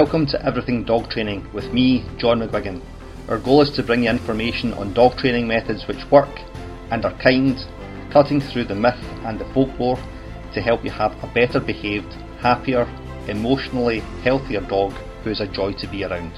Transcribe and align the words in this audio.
Welcome 0.00 0.24
to 0.28 0.42
Everything 0.46 0.82
Dog 0.82 1.10
Training 1.10 1.46
with 1.52 1.74
me, 1.74 2.06
John 2.16 2.40
McGuigan. 2.40 2.80
Our 3.28 3.38
goal 3.38 3.60
is 3.60 3.70
to 3.72 3.82
bring 3.82 4.04
you 4.04 4.08
information 4.08 4.72
on 4.72 4.94
dog 4.94 5.18
training 5.18 5.46
methods 5.46 5.86
which 5.86 6.10
work 6.10 6.40
and 6.90 7.04
are 7.04 7.12
kind, 7.18 7.58
cutting 8.10 8.40
through 8.40 8.64
the 8.64 8.74
myth 8.74 8.98
and 9.26 9.38
the 9.38 9.44
folklore 9.52 9.98
to 10.54 10.62
help 10.62 10.84
you 10.84 10.90
have 10.90 11.12
a 11.22 11.26
better 11.34 11.60
behaved, 11.60 12.14
happier, 12.38 12.88
emotionally 13.28 13.98
healthier 14.24 14.62
dog 14.62 14.92
who 15.22 15.28
is 15.28 15.42
a 15.42 15.46
joy 15.46 15.74
to 15.74 15.86
be 15.86 16.02
around. 16.02 16.32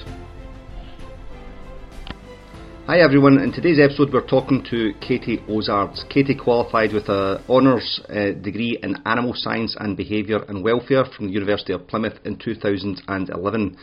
Hi 2.93 3.01
everyone, 3.01 3.39
in 3.39 3.53
today's 3.53 3.81
episode 3.81 4.13
we're 4.13 4.21
talking 4.27 4.63
to 4.69 4.93
Katie 5.01 5.43
Ozards. 5.49 6.05
Katie 6.11 6.35
qualified 6.35 6.93
with 6.93 7.09
a 7.09 7.43
honours 7.49 8.03
uh, 8.11 8.33
degree 8.33 8.79
in 8.83 8.97
Animal 9.07 9.33
Science 9.35 9.75
and 9.81 9.97
Behaviour 9.97 10.45
and 10.47 10.63
Welfare 10.63 11.07
from 11.07 11.29
the 11.29 11.33
University 11.33 11.73
of 11.73 11.89
Plymouth 11.89 12.19
in 12.27 12.37
2011. 12.37 13.79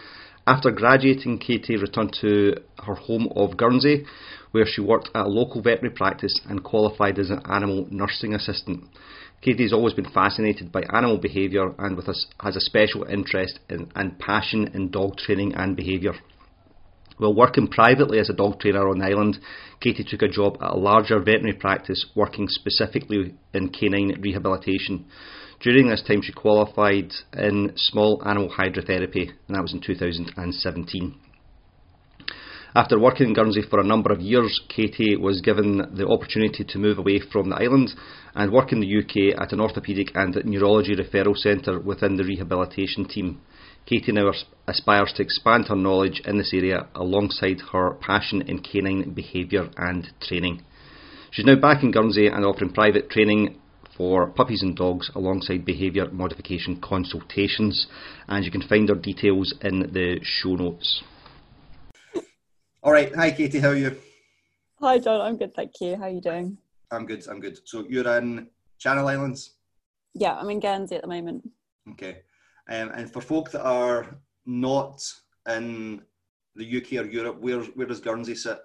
After 0.45 0.69
graduating, 0.69 1.39
Katie 1.39 1.77
returned 1.77 2.15
to 2.21 2.57
her 2.85 2.93
home 2.93 3.29
of 3.35 3.57
Guernsey, 3.57 4.05
where 4.51 4.67
she 4.67 4.81
worked 4.81 5.09
at 5.15 5.25
a 5.25 5.27
local 5.27 5.63
veterinary 5.63 5.95
practice 5.95 6.39
and 6.47 6.63
qualified 6.63 7.17
as 7.17 7.31
an 7.31 7.41
animal 7.49 7.87
nursing 7.89 8.35
assistant. 8.35 8.83
Katie 9.41 9.63
has 9.63 9.73
always 9.73 9.95
been 9.95 10.11
fascinated 10.11 10.71
by 10.71 10.83
animal 10.93 11.17
behaviour 11.17 11.73
and 11.79 11.97
us, 11.97 12.27
has 12.41 12.55
a 12.55 12.61
special 12.61 13.05
interest 13.05 13.57
in, 13.71 13.91
and 13.95 14.19
passion 14.19 14.69
in 14.75 14.91
dog 14.91 15.17
training 15.17 15.55
and 15.55 15.75
behaviour. 15.75 16.13
While 17.19 17.33
working 17.33 17.67
privately 17.67 18.17
as 18.17 18.29
a 18.29 18.33
dog 18.33 18.61
trainer 18.61 18.87
on 18.87 18.99
the 18.99 19.05
island, 19.05 19.39
Katie 19.81 20.05
took 20.05 20.21
a 20.21 20.29
job 20.29 20.57
at 20.61 20.71
a 20.71 20.77
larger 20.77 21.19
veterinary 21.19 21.57
practice 21.57 22.05
working 22.15 22.47
specifically 22.47 23.33
in 23.53 23.69
canine 23.69 24.21
rehabilitation. 24.21 25.05
During 25.59 25.89
this 25.89 26.01
time, 26.01 26.21
she 26.21 26.31
qualified 26.31 27.11
in 27.33 27.73
small 27.75 28.23
animal 28.25 28.49
hydrotherapy, 28.49 29.31
and 29.47 29.55
that 29.57 29.61
was 29.61 29.73
in 29.73 29.81
2017. 29.81 31.15
After 32.73 32.97
working 32.97 33.27
in 33.27 33.33
Guernsey 33.33 33.63
for 33.69 33.81
a 33.81 33.83
number 33.83 34.13
of 34.13 34.21
years, 34.21 34.61
Katie 34.69 35.17
was 35.17 35.41
given 35.41 35.77
the 35.93 36.07
opportunity 36.07 36.63
to 36.63 36.77
move 36.77 36.99
away 36.99 37.19
from 37.19 37.49
the 37.49 37.57
island 37.57 37.91
and 38.33 38.53
work 38.53 38.71
in 38.71 38.79
the 38.79 38.99
UK 38.99 39.41
at 39.41 39.51
an 39.51 39.59
orthopaedic 39.59 40.11
and 40.15 40.39
neurology 40.45 40.95
referral 40.95 41.35
centre 41.35 41.79
within 41.81 42.15
the 42.15 42.23
rehabilitation 42.23 43.03
team. 43.03 43.41
Katie 43.85 44.11
now 44.11 44.31
aspires 44.67 45.11
to 45.15 45.23
expand 45.23 45.67
her 45.67 45.75
knowledge 45.75 46.21
in 46.25 46.37
this 46.37 46.53
area 46.53 46.87
alongside 46.93 47.59
her 47.71 47.95
passion 47.95 48.41
in 48.43 48.59
canine 48.59 49.13
behaviour 49.13 49.69
and 49.77 50.07
training. 50.21 50.63
She's 51.31 51.45
now 51.45 51.55
back 51.55 51.83
in 51.83 51.91
Guernsey 51.91 52.27
and 52.27 52.45
offering 52.45 52.71
private 52.71 53.09
training 53.09 53.59
for 53.97 54.27
puppies 54.27 54.61
and 54.61 54.75
dogs 54.75 55.11
alongside 55.13 55.65
behaviour 55.65 56.09
modification 56.11 56.79
consultations, 56.81 57.87
and 58.27 58.45
you 58.45 58.51
can 58.51 58.61
find 58.61 58.87
her 58.89 58.95
details 58.95 59.53
in 59.61 59.79
the 59.91 60.19
show 60.23 60.55
notes. 60.55 61.03
All 62.81 62.93
right, 62.93 63.13
hi 63.13 63.31
Katie, 63.31 63.59
how 63.59 63.69
are 63.69 63.75
you? 63.75 63.97
Hi 64.79 64.99
John, 64.99 65.19
I'm 65.19 65.37
good, 65.37 65.53
thank 65.53 65.73
you. 65.81 65.97
How 65.97 66.03
are 66.03 66.09
you 66.09 66.21
doing? 66.21 66.57
I'm 66.91 67.05
good, 67.05 67.27
I'm 67.29 67.39
good. 67.41 67.59
So 67.65 67.85
you're 67.89 68.07
in 68.17 68.47
Channel 68.77 69.07
Islands? 69.07 69.51
Yeah, 70.13 70.33
I'm 70.35 70.49
in 70.49 70.59
Guernsey 70.59 70.95
at 70.95 71.01
the 71.01 71.07
moment. 71.07 71.49
Okay. 71.91 72.19
Um, 72.69 72.89
and 72.89 73.11
for 73.11 73.21
folk 73.21 73.51
that 73.51 73.63
are 73.63 74.15
not 74.45 75.01
in 75.49 76.03
the 76.55 76.77
UK 76.77 77.03
or 77.03 77.09
Europe, 77.09 77.39
where 77.39 77.61
where 77.61 77.87
does 77.87 77.99
Guernsey 77.99 78.35
sit? 78.35 78.59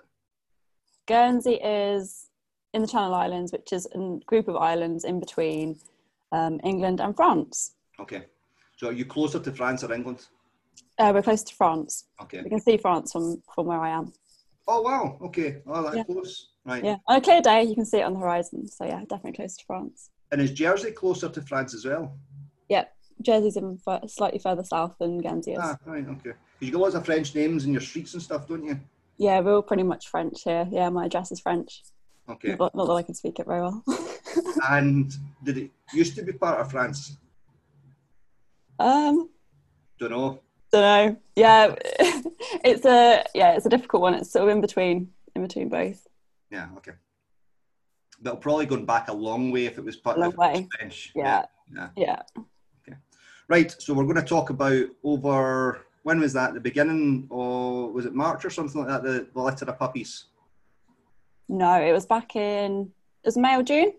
Guernsey 1.07 1.55
is 1.55 2.29
in 2.75 2.83
the 2.83 2.89
Channel 2.89 3.15
Islands, 3.15 3.53
which 3.53 3.73
is 3.73 3.87
a 3.95 4.19
group 4.27 4.49
of 4.49 4.57
islands 4.57 5.05
in 5.05 5.21
between 5.21 5.79
um, 6.33 6.61
England 6.65 7.01
and 7.01 7.17
France. 7.17 7.75
Okay. 7.99 8.25
So 8.77 8.89
are 8.89 8.93
you 8.93 9.05
closer 9.05 9.39
to 9.39 9.53
France 9.53 9.85
or 9.85 9.93
England? 9.93 10.27
Uh, 10.99 11.13
we're 11.15 11.23
close 11.23 11.43
to 11.45 11.55
France. 11.55 12.07
Okay. 12.23 12.43
We 12.43 12.51
can 12.51 12.61
see 12.61 12.77
France 12.77 13.13
from, 13.13 13.43
from 13.55 13.67
where 13.67 13.81
I 13.81 13.91
am. 13.91 14.13
Oh 14.67 14.81
wow! 14.81 15.19
Okay. 15.23 15.63
Oh, 15.67 15.83
that's 15.83 15.97
yeah. 15.97 16.05
close. 16.05 16.49
Right. 16.65 16.85
Yeah. 16.85 16.97
On 17.07 17.17
a 17.17 17.21
clear 17.21 17.43
day, 17.43 17.63
you 17.65 17.75
can 17.75 17.85
see 17.85 17.99
it 17.99 18.03
on 18.03 18.15
the 18.15 18.21
horizon. 18.21 18.67
So 18.67 18.85
yeah, 18.85 19.01
definitely 19.01 19.33
close 19.33 19.57
to 19.59 19.65
France. 19.67 20.11
And 20.33 20.41
is 20.41 20.53
Jersey 20.53 20.91
closer 20.91 21.29
to 21.29 21.43
France 21.43 21.75
as 21.75 21.85
well? 21.85 22.19
Yeah. 22.69 22.85
Jersey's 23.23 23.57
even 23.57 23.79
slightly 24.07 24.39
further 24.39 24.65
south 24.65 24.97
than 24.99 25.19
Guernsey 25.19 25.53
is. 25.53 25.59
Ah, 25.61 25.79
right, 25.85 26.05
okay. 26.07 26.15
Because 26.23 26.37
You 26.61 26.73
got 26.73 26.81
lots 26.81 26.95
of 26.95 27.05
French 27.05 27.35
names 27.35 27.65
in 27.65 27.73
your 27.73 27.81
streets 27.81 28.15
and 28.15 28.23
stuff, 28.23 28.49
don't 28.49 28.65
you? 28.65 28.79
Yeah, 29.17 29.41
we're 29.41 29.55
all 29.55 29.63
pretty 29.63 29.83
much 29.83 30.09
French 30.09 30.43
here. 30.43 30.67
Yeah, 30.71 30.89
my 30.89 31.07
address 31.07 31.31
is 31.31 31.41
French. 31.41 31.83
Okay. 32.29 32.57
Not, 32.59 32.75
not 32.75 32.87
that 32.87 32.95
I 32.95 33.03
can 33.03 33.15
speak 33.15 33.39
it 33.39 33.47
very 33.47 33.61
well. 33.61 33.85
and 34.71 35.15
did 35.43 35.59
it 35.59 35.71
used 35.93 36.17
to 36.17 36.23
be 36.23 36.33
part 36.33 36.61
of 36.61 36.71
France? 36.71 37.17
Um. 38.79 39.29
Don't 39.99 40.11
know. 40.11 40.41
Don't 40.73 40.83
know. 40.83 41.17
Yeah, 41.37 41.75
it's 42.65 42.85
a 42.85 43.25
yeah, 43.35 43.53
it's 43.53 43.67
a 43.67 43.69
difficult 43.69 44.03
one. 44.03 44.15
It's 44.15 44.33
sort 44.33 44.49
of 44.49 44.49
in 44.49 44.61
between, 44.61 45.11
in 45.37 45.43
between 45.43 45.69
both. 45.69 46.07
Yeah. 46.51 46.69
Okay. 46.79 46.93
But 48.21 48.41
probably 48.41 48.67
going 48.67 48.87
back 48.87 49.09
a 49.09 49.13
long 49.13 49.53
way 49.53 49.67
if 49.67 49.79
it 49.79 49.85
was 49.85 49.97
part 49.97 50.19
of 50.19 50.35
French. 50.35 51.13
Yeah. 51.15 51.45
Yeah. 51.73 51.89
yeah. 51.97 52.23
Right, 53.49 53.75
so 53.79 53.93
we're 53.93 54.05
going 54.05 54.17
to 54.17 54.23
talk 54.23 54.51
about 54.51 54.87
over 55.03 55.85
when 56.03 56.21
was 56.21 56.33
that? 56.35 56.55
The 56.55 56.61
beginning 56.61 57.27
or 57.31 57.91
was 57.91 58.07
it 58.07 58.15
March 58.15 58.45
or 58.45 58.51
something 58.51 58.81
like 58.81 58.89
that? 58.89 59.03
The, 59.03 59.27
the 59.35 59.41
litter 59.41 59.65
of 59.67 59.79
puppies. 59.79 60.25
No, 61.49 61.75
it 61.81 61.93
was 61.93 62.07
back 62.07 62.37
in 62.37 62.91
it 63.23 63.27
was 63.27 63.37
May 63.37 63.57
or 63.57 63.63
June. 63.63 63.93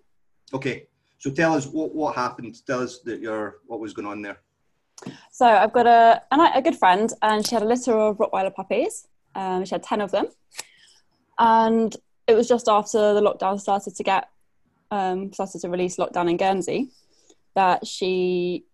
Okay, 0.54 0.88
so 1.20 1.30
tell 1.32 1.54
us 1.54 1.68
what 1.68 1.94
what 1.94 2.16
happened. 2.16 2.66
Tell 2.66 2.82
us 2.82 3.00
that 3.00 3.20
your 3.20 3.58
what 3.68 3.80
was 3.80 3.94
going 3.94 4.08
on 4.08 4.22
there. 4.22 4.38
So 5.32 5.46
I've 5.46 5.74
got 5.74 5.88
a 5.88 6.22
a 6.32 6.62
good 6.62 6.76
friend, 6.76 7.12
and 7.22 7.46
she 7.46 7.56
had 7.56 7.64
a 7.64 7.68
litter 7.68 7.94
of 7.94 8.18
Rottweiler 8.18 8.54
puppies. 8.54 9.08
Um, 9.36 9.66
she 9.66 9.76
had 9.76 9.84
ten 9.84 10.02
of 10.02 10.12
them, 10.12 10.28
and 11.38 11.96
it 12.28 12.34
was 12.34 12.48
just 12.48 12.68
after 12.68 13.14
the 13.14 13.22
lockdown 13.22 13.60
started 13.60 13.96
to 13.96 14.04
get 14.04 14.30
um, 14.92 15.34
started 15.34 15.62
to 15.62 15.70
release 15.70 15.98
lockdown 15.98 16.30
in 16.30 16.38
Guernsey 16.38 16.90
that 17.56 17.86
she 17.86 18.66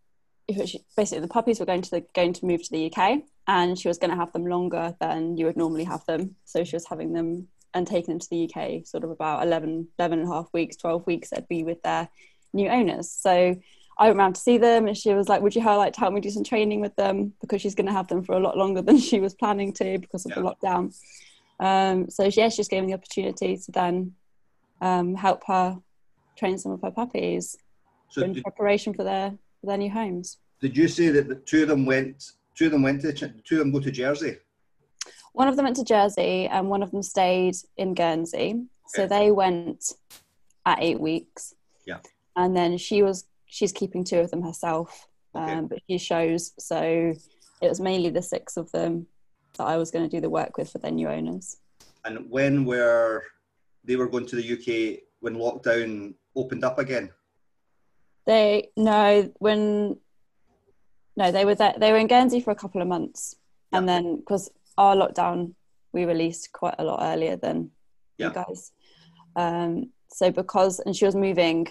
basically 0.54 1.20
the 1.20 1.28
puppies 1.28 1.60
were 1.60 1.66
going 1.66 1.82
to 1.82 1.92
the, 1.92 2.06
going 2.14 2.34
to 2.34 2.46
move 2.46 2.64
to 2.64 2.72
the 2.72 2.92
UK 2.92 3.22
and 3.48 3.78
she 3.78 3.88
was 3.88 3.98
going 3.98 4.12
to 4.12 4.18
have 4.18 4.32
them 4.34 4.46
longer 4.46 4.96
than 5.00 5.38
you 5.38 5.46
would 5.46 5.58
normally 5.58 5.84
have 5.84 6.06
them. 6.06 6.36
So 6.46 6.64
she 6.64 6.76
was 6.76 6.88
having 6.88 7.14
them 7.14 7.48
and 7.74 7.88
taking 7.88 8.14
them 8.14 8.20
to 8.20 8.30
the 8.30 8.52
UK 8.54 8.86
sort 8.86 9.04
of 9.04 9.12
about 9.12 9.44
11 9.44 9.88
11 9.98 10.20
and 10.20 10.28
a 10.28 10.32
half 10.32 10.50
weeks 10.54 10.76
12 10.76 11.08
weeks 11.08 11.30
they'd 11.30 11.48
be 11.48 11.64
with 11.64 11.82
their 11.84 12.10
new 12.54 12.68
owners. 12.70 13.10
So 13.10 13.56
I 13.98 14.08
went 14.08 14.20
around 14.20 14.34
to 14.36 14.42
see 14.42 14.58
them 14.58 14.88
and 14.88 14.98
she 14.98 15.14
was 15.14 15.30
like 15.30 15.42
would 15.42 15.56
you 15.56 15.64
like 15.64 15.94
to 15.94 16.00
help 16.00 16.14
me 16.14 16.22
do 16.22 16.30
some 16.30 16.44
training 16.44 16.82
with 16.82 16.96
them? 16.96 17.34
Because 17.42 17.62
she's 17.62 17.76
going 17.76 17.88
to 17.88 17.94
have 17.94 18.08
them 18.08 18.24
for 18.24 18.36
a 18.36 18.40
lot 18.40 18.58
longer 18.58 18.82
than 18.88 18.98
she 18.98 19.20
was 19.20 19.34
planning 19.34 19.74
to 19.74 19.98
because 20.00 20.26
of 20.26 20.32
yeah. 20.32 20.42
the 20.42 20.42
lockdown. 20.42 20.96
Um, 21.60 22.10
so 22.10 22.26
yeah 22.26 22.50
she's 22.50 22.68
given 22.68 22.88
the 22.88 22.96
opportunity 22.96 23.58
to 23.58 23.72
then 23.72 24.14
um, 24.82 25.16
help 25.16 25.44
her 25.46 25.78
train 26.36 26.58
some 26.58 26.72
of 26.72 26.82
her 26.82 26.90
puppies 26.90 27.56
so 28.10 28.24
in 28.24 28.34
did, 28.34 28.44
preparation 28.44 28.94
for 28.94 29.04
their 29.04 29.34
their 29.68 29.78
new 29.78 29.92
homes. 29.92 30.38
Did 30.60 30.78
you 30.78 30.88
say 30.88 31.10
that 31.10 31.28
the 31.28 31.36
two 31.36 31.64
of 31.64 31.70
them 31.70 31.86
went? 31.86 32.32
Two 32.56 32.68
of 32.68 32.72
them 32.72 32.84
went 32.84 33.02
to 33.02 33.14
two 33.14 33.56
of 33.56 33.60
them 33.60 33.72
go 33.72 33.80
to 33.80 33.92
Jersey. 33.92 34.38
One 35.34 35.48
of 35.48 35.56
them 35.56 35.66
went 35.66 35.78
to 35.78 35.84
Jersey, 35.84 36.48
and 36.48 36.70
one 36.70 36.84
of 36.84 36.92
them 36.92 37.02
stayed 37.02 37.56
in 37.78 37.94
Guernsey. 37.94 38.52
Okay. 38.52 38.68
So 38.88 39.08
they 39.08 39.32
went 39.32 39.94
at 40.66 40.82
eight 40.82 41.00
weeks. 41.00 41.56
Yeah. 41.86 42.00
And 42.36 42.56
then 42.56 42.78
she 42.78 43.02
was 43.02 43.26
she's 43.46 43.72
keeping 43.72 44.04
two 44.04 44.20
of 44.20 44.32
them 44.32 44.42
herself, 44.42 45.08
okay. 45.36 45.54
um, 45.54 45.68
but 45.68 45.80
she 45.90 45.98
shows. 45.98 46.54
So 46.60 47.14
it 47.62 47.70
was 47.70 47.80
mainly 47.80 48.10
the 48.10 48.22
six 48.22 48.58
of 48.58 48.72
them 48.72 49.08
that 49.58 49.66
I 49.66 49.78
was 49.78 49.92
going 49.92 50.08
to 50.08 50.16
do 50.16 50.22
the 50.22 50.30
work 50.30 50.58
with 50.58 50.70
for 50.70 50.80
their 50.80 50.92
new 50.92 51.08
owners. 51.08 51.58
And 52.06 52.30
when 52.30 52.66
were 52.66 53.24
they 53.84 53.96
were 53.96 54.08
going 54.08 54.26
to 54.28 54.36
the 54.36 54.54
UK 54.54 55.04
when 55.20 55.36
lockdown 55.36 56.14
opened 56.36 56.64
up 56.64 56.80
again? 56.80 57.12
They 58.32 58.70
no 58.78 59.30
when 59.40 59.98
no 61.18 61.32
they 61.34 61.44
were 61.44 61.56
there, 61.56 61.76
they 61.78 61.92
were 61.92 61.98
in 61.98 62.08
Guernsey 62.08 62.40
for 62.40 62.52
a 62.52 62.56
couple 62.56 62.82
of 62.82 62.88
months, 62.88 63.36
yeah. 63.74 63.80
and 63.80 63.90
then 63.90 64.16
because 64.16 64.50
our 64.78 64.96
lockdown 64.96 65.54
we 65.92 66.06
released 66.06 66.54
quite 66.54 66.76
a 66.80 66.86
lot 66.86 67.00
earlier 67.02 67.36
than 67.36 67.72
yeah. 68.18 68.28
you 68.28 68.34
guys. 68.34 68.72
Um, 69.36 69.90
so 70.08 70.32
because 70.32 70.80
and 70.80 70.96
she 70.96 71.04
was 71.04 71.14
moving 71.14 71.68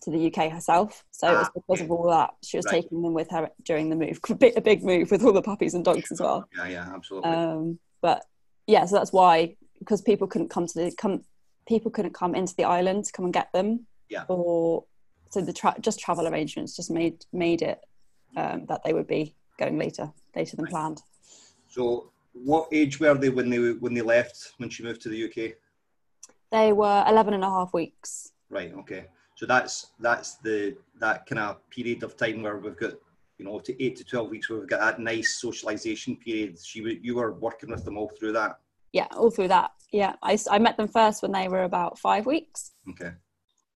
to 0.00 0.10
the 0.10 0.32
UK 0.32 0.50
herself, 0.50 1.04
so 1.10 1.26
ah, 1.26 1.30
it 1.30 1.38
was 1.40 1.48
ah, 1.48 1.52
because 1.56 1.82
okay. 1.82 1.84
of 1.84 1.90
all 1.90 2.08
that 2.08 2.30
she 2.42 2.56
was 2.56 2.64
right. 2.64 2.80
taking 2.80 3.02
them 3.02 3.12
with 3.12 3.30
her 3.30 3.50
during 3.64 3.90
the 3.90 3.96
move. 3.96 4.18
A 4.30 4.34
bit 4.34 4.56
a 4.56 4.62
big 4.62 4.82
move 4.82 5.10
with 5.10 5.22
all 5.22 5.34
the 5.34 5.42
puppies 5.42 5.74
and 5.74 5.84
dogs 5.84 6.10
as 6.10 6.22
well. 6.22 6.48
Yeah, 6.56 6.68
yeah, 6.68 6.90
absolutely. 6.94 7.30
Um, 7.30 7.78
but 8.00 8.24
yeah, 8.66 8.86
so 8.86 8.96
that's 8.96 9.12
why 9.12 9.56
because 9.78 10.00
people 10.00 10.26
couldn't 10.26 10.48
come 10.48 10.66
to 10.66 10.74
the 10.74 10.90
come 10.96 11.22
people 11.66 11.90
couldn't 11.90 12.14
come 12.14 12.34
into 12.34 12.54
the 12.56 12.64
island 12.64 13.04
to 13.04 13.12
come 13.12 13.26
and 13.26 13.34
get 13.34 13.52
them. 13.52 13.86
Yeah. 14.08 14.24
Or 14.28 14.84
so 15.30 15.40
the 15.40 15.52
tra- 15.52 15.76
just 15.80 16.00
travel 16.00 16.26
arrangements 16.26 16.76
just 16.76 16.90
made 16.90 17.24
made 17.32 17.62
it 17.62 17.80
um, 18.36 18.66
that 18.66 18.82
they 18.84 18.92
would 18.92 19.06
be 19.06 19.34
going 19.58 19.78
later 19.78 20.10
later 20.34 20.56
than 20.56 20.66
planned. 20.66 21.02
So, 21.68 22.10
what 22.32 22.68
age 22.72 23.00
were 23.00 23.14
they 23.14 23.30
when 23.30 23.50
they 23.50 23.72
when 23.72 23.94
they 23.94 24.02
left 24.02 24.52
when 24.58 24.70
she 24.70 24.82
moved 24.82 25.02
to 25.02 25.08
the 25.08 25.24
UK? 25.24 25.54
They 26.50 26.72
were 26.72 27.04
11 27.06 27.34
and 27.34 27.44
a 27.44 27.50
half 27.50 27.74
weeks. 27.74 28.32
Right. 28.48 28.72
Okay. 28.72 29.06
So 29.34 29.44
that's 29.46 29.92
that's 30.00 30.36
the 30.36 30.76
that 30.98 31.26
kind 31.26 31.38
of 31.40 31.68
period 31.70 32.02
of 32.02 32.16
time 32.16 32.42
where 32.42 32.56
we've 32.56 32.76
got 32.76 32.94
you 33.38 33.44
know, 33.44 33.60
to 33.60 33.82
eight 33.84 33.96
to 33.96 34.04
twelve 34.04 34.30
weeks, 34.30 34.50
where 34.50 34.58
we've 34.58 34.68
got 34.68 34.80
that 34.80 34.98
nice 34.98 35.40
socialisation 35.42 36.18
period. 36.20 36.58
She, 36.60 36.98
you 37.02 37.14
were 37.14 37.32
working 37.32 37.70
with 37.70 37.84
them 37.84 37.96
all 37.96 38.10
through 38.18 38.32
that. 38.32 38.58
Yeah, 38.92 39.06
all 39.16 39.30
through 39.30 39.48
that. 39.48 39.70
Yeah, 39.92 40.16
I, 40.22 40.36
I 40.50 40.58
met 40.58 40.76
them 40.76 40.88
first 40.88 41.22
when 41.22 41.32
they 41.32 41.48
were 41.48 41.62
about 41.62 41.98
five 41.98 42.26
weeks. 42.26 42.72
Okay. 42.90 43.12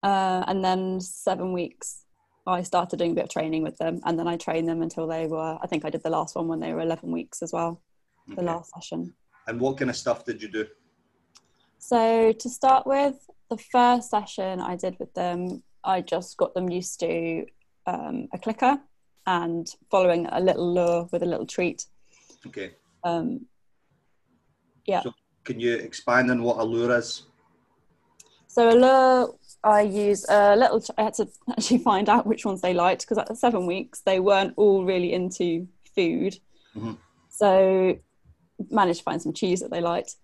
Uh, 0.03 0.43
and 0.47 0.63
then 0.63 0.99
seven 0.99 1.53
weeks, 1.53 2.05
I 2.47 2.63
started 2.63 2.97
doing 2.97 3.11
a 3.11 3.15
bit 3.15 3.25
of 3.25 3.29
training 3.29 3.63
with 3.63 3.77
them, 3.77 3.99
and 4.03 4.17
then 4.17 4.27
I 4.27 4.35
trained 4.35 4.67
them 4.67 4.81
until 4.81 5.07
they 5.07 5.27
were. 5.27 5.59
I 5.61 5.67
think 5.67 5.85
I 5.85 5.89
did 5.89 6.03
the 6.03 6.09
last 6.09 6.35
one 6.35 6.47
when 6.47 6.59
they 6.59 6.73
were 6.73 6.81
eleven 6.81 7.11
weeks 7.11 7.41
as 7.41 7.53
well. 7.53 7.81
The 8.27 8.33
Okay. 8.33 8.45
last 8.45 8.71
session. 8.73 9.13
And 9.47 9.59
what 9.59 9.77
kind 9.77 9.89
of 9.89 9.95
stuff 9.95 10.25
did 10.25 10.41
you 10.41 10.47
do? 10.47 10.65
So 11.77 12.31
to 12.31 12.49
start 12.49 12.87
with, 12.87 13.15
the 13.49 13.57
first 13.57 14.09
session 14.09 14.59
I 14.59 14.75
did 14.75 14.97
with 14.99 15.13
them, 15.13 15.63
I 15.83 16.01
just 16.01 16.37
got 16.37 16.53
them 16.53 16.69
used 16.69 16.99
to 17.01 17.45
um, 17.85 18.27
a 18.33 18.37
clicker 18.37 18.79
and 19.27 19.67
following 19.89 20.27
a 20.27 20.39
little 20.39 20.73
lure 20.73 21.09
with 21.11 21.23
a 21.23 21.25
little 21.25 21.45
treat. 21.45 21.85
Okay. 22.47 22.75
Um, 23.03 23.45
yeah. 24.85 25.01
So 25.01 25.13
can 25.43 25.59
you 25.59 25.75
expand 25.75 26.31
on 26.31 26.43
what 26.43 26.57
a 26.57 26.63
lure 26.63 26.97
is? 26.97 27.23
So 28.47 28.69
a 28.69 28.75
lure, 28.75 29.35
I 29.63 29.81
use 29.81 30.25
a 30.27 30.55
little. 30.55 30.83
I 30.97 31.03
had 31.03 31.13
to 31.15 31.27
actually 31.49 31.79
find 31.79 32.09
out 32.09 32.25
which 32.25 32.45
ones 32.45 32.61
they 32.61 32.73
liked 32.73 33.01
because 33.01 33.17
at 33.17 33.27
the 33.27 33.35
seven 33.35 33.65
weeks 33.65 34.01
they 34.01 34.19
weren't 34.19 34.53
all 34.57 34.83
really 34.85 35.13
into 35.13 35.67
food. 35.95 36.37
Mhm. 36.75 36.97
So 37.29 37.97
managed 38.69 38.99
to 38.99 39.03
find 39.03 39.21
some 39.21 39.33
cheese 39.33 39.59
that 39.61 39.71
they 39.71 39.81
liked. 39.81 40.15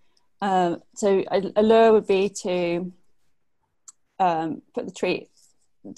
Um, 0.41 0.81
so 0.95 1.23
a, 1.31 1.51
a 1.55 1.63
lure 1.63 1.91
would 1.93 2.05
be 2.07 2.29
to 2.43 2.91
um, 4.19 4.61
put 4.73 4.85
the 4.85 4.91
treat, 4.91 5.29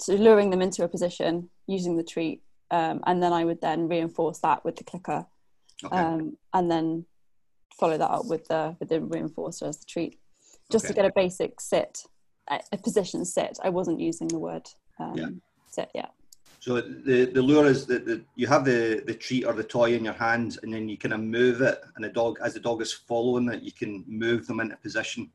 to 0.00 0.12
luring 0.18 0.50
them 0.50 0.62
into 0.62 0.82
a 0.84 0.88
position 0.88 1.50
using 1.66 1.96
the 1.96 2.02
treat, 2.02 2.42
um, 2.70 3.00
and 3.06 3.22
then 3.22 3.32
I 3.32 3.44
would 3.44 3.60
then 3.60 3.88
reinforce 3.88 4.38
that 4.40 4.64
with 4.64 4.76
the 4.76 4.84
clicker, 4.84 5.26
Okay. 5.84 5.96
um, 5.96 6.36
and 6.52 6.70
then 6.70 7.04
follow 7.78 7.96
that 7.98 8.10
up 8.10 8.26
with 8.26 8.46
the 8.48 8.76
with 8.80 8.88
the 8.90 9.00
reinforcer 9.00 9.68
as 9.68 9.78
the 9.78 9.86
treat, 9.86 10.18
just 10.70 10.86
to 10.86 10.92
get 10.94 11.04
a 11.04 11.12
basic 11.14 11.60
sit, 11.60 12.02
a, 12.50 12.78
position 12.78 13.24
sit. 13.24 13.58
I 13.62 13.68
wasn't 13.70 14.00
using 14.00 14.28
the 14.28 14.38
word 14.38 14.68
um, 14.98 15.14
Yeah. 15.16 15.28
sit. 15.70 15.90
Yeah. 15.94 16.06
So 16.60 16.80
the 16.80 17.24
the 17.24 17.40
lure 17.40 17.66
is 17.66 17.86
that 17.86 18.04
the, 18.04 18.22
you 18.36 18.46
have 18.46 18.64
the 18.64 19.02
the 19.06 19.14
treat 19.14 19.44
or 19.44 19.54
the 19.54 19.64
toy 19.64 19.94
in 19.94 20.04
your 20.04 20.14
hands, 20.14 20.58
and 20.62 20.72
then 20.72 20.88
you 20.88 20.98
kind 20.98 21.14
of 21.14 21.20
move 21.20 21.62
it, 21.62 21.80
and 21.96 22.04
the 22.04 22.10
dog 22.10 22.38
as 22.42 22.52
the 22.54 22.60
dog 22.60 22.82
is 22.82 22.92
following 22.92 23.48
it, 23.50 23.62
you 23.62 23.72
can 23.72 24.04
move 24.06 24.46
them 24.46 24.60
into 24.60 24.76
position. 24.76 25.30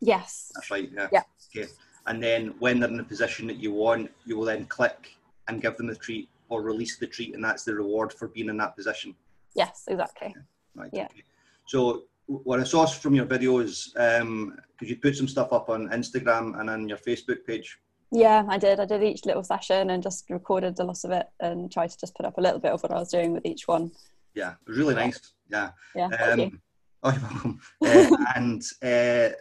Yes. 0.00 0.52
That's 0.54 0.70
right. 0.70 0.88
Yeah. 0.94 1.08
Yeah. 1.12 1.22
Okay. 1.54 1.68
And 2.06 2.22
then 2.22 2.54
when 2.60 2.80
they're 2.80 2.88
in 2.88 2.96
the 2.96 3.04
position 3.04 3.46
that 3.48 3.56
you 3.56 3.72
want, 3.72 4.10
you 4.24 4.36
will 4.36 4.46
then 4.46 4.64
click 4.66 5.16
and 5.48 5.60
give 5.60 5.76
them 5.76 5.86
the 5.88 5.96
treat 5.96 6.28
or 6.48 6.62
release 6.62 6.96
the 6.96 7.06
treat, 7.06 7.34
and 7.34 7.42
that's 7.44 7.64
the 7.64 7.74
reward 7.74 8.12
for 8.12 8.28
being 8.28 8.48
in 8.48 8.56
that 8.58 8.76
position. 8.76 9.14
Yes. 9.54 9.84
Exactly. 9.88 10.34
Right. 10.74 10.90
Yeah. 10.92 11.04
Okay. 11.06 11.24
So 11.66 12.04
what 12.30 12.60
I 12.60 12.64
saw 12.64 12.86
from 12.86 13.14
your 13.14 13.26
videos, 13.26 13.88
um, 13.98 14.56
could 14.78 14.88
you 14.88 14.96
put 14.96 15.16
some 15.16 15.26
stuff 15.26 15.52
up 15.52 15.68
on 15.68 15.88
Instagram 15.88 16.58
and 16.60 16.70
on 16.70 16.88
your 16.88 16.98
Facebook 16.98 17.44
page? 17.44 17.78
Yeah, 18.12 18.44
I 18.48 18.58
did. 18.58 18.80
I 18.80 18.84
did 18.84 19.02
each 19.02 19.24
little 19.24 19.42
session 19.42 19.90
and 19.90 20.02
just 20.02 20.30
recorded 20.30 20.78
a 20.78 20.84
lot 20.84 21.04
of 21.04 21.10
it 21.10 21.26
and 21.40 21.70
tried 21.70 21.90
to 21.90 21.98
just 21.98 22.14
put 22.14 22.26
up 22.26 22.38
a 22.38 22.40
little 22.40 22.60
bit 22.60 22.72
of 22.72 22.82
what 22.82 22.92
I 22.92 22.98
was 22.98 23.10
doing 23.10 23.32
with 23.32 23.44
each 23.44 23.66
one. 23.66 23.90
Yeah, 24.34 24.52
it 24.52 24.68
was 24.68 24.78
really 24.78 24.94
nice. 24.94 25.20
Yeah. 25.50 25.70
Yeah. 25.94 26.06
Um, 26.06 26.60
oh, 27.02 27.12
you're 27.12 27.20
welcome. 27.20 27.60
Uh, 27.84 28.16
and 28.36 28.62
uh, 28.82 29.34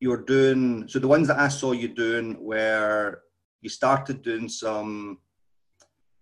you're 0.00 0.22
doing 0.22 0.88
so 0.88 0.98
the 0.98 1.08
ones 1.08 1.28
that 1.28 1.38
I 1.38 1.48
saw 1.48 1.72
you 1.72 1.88
doing 1.88 2.42
were 2.42 3.22
you 3.60 3.68
started 3.68 4.22
doing 4.22 4.48
some 4.48 5.18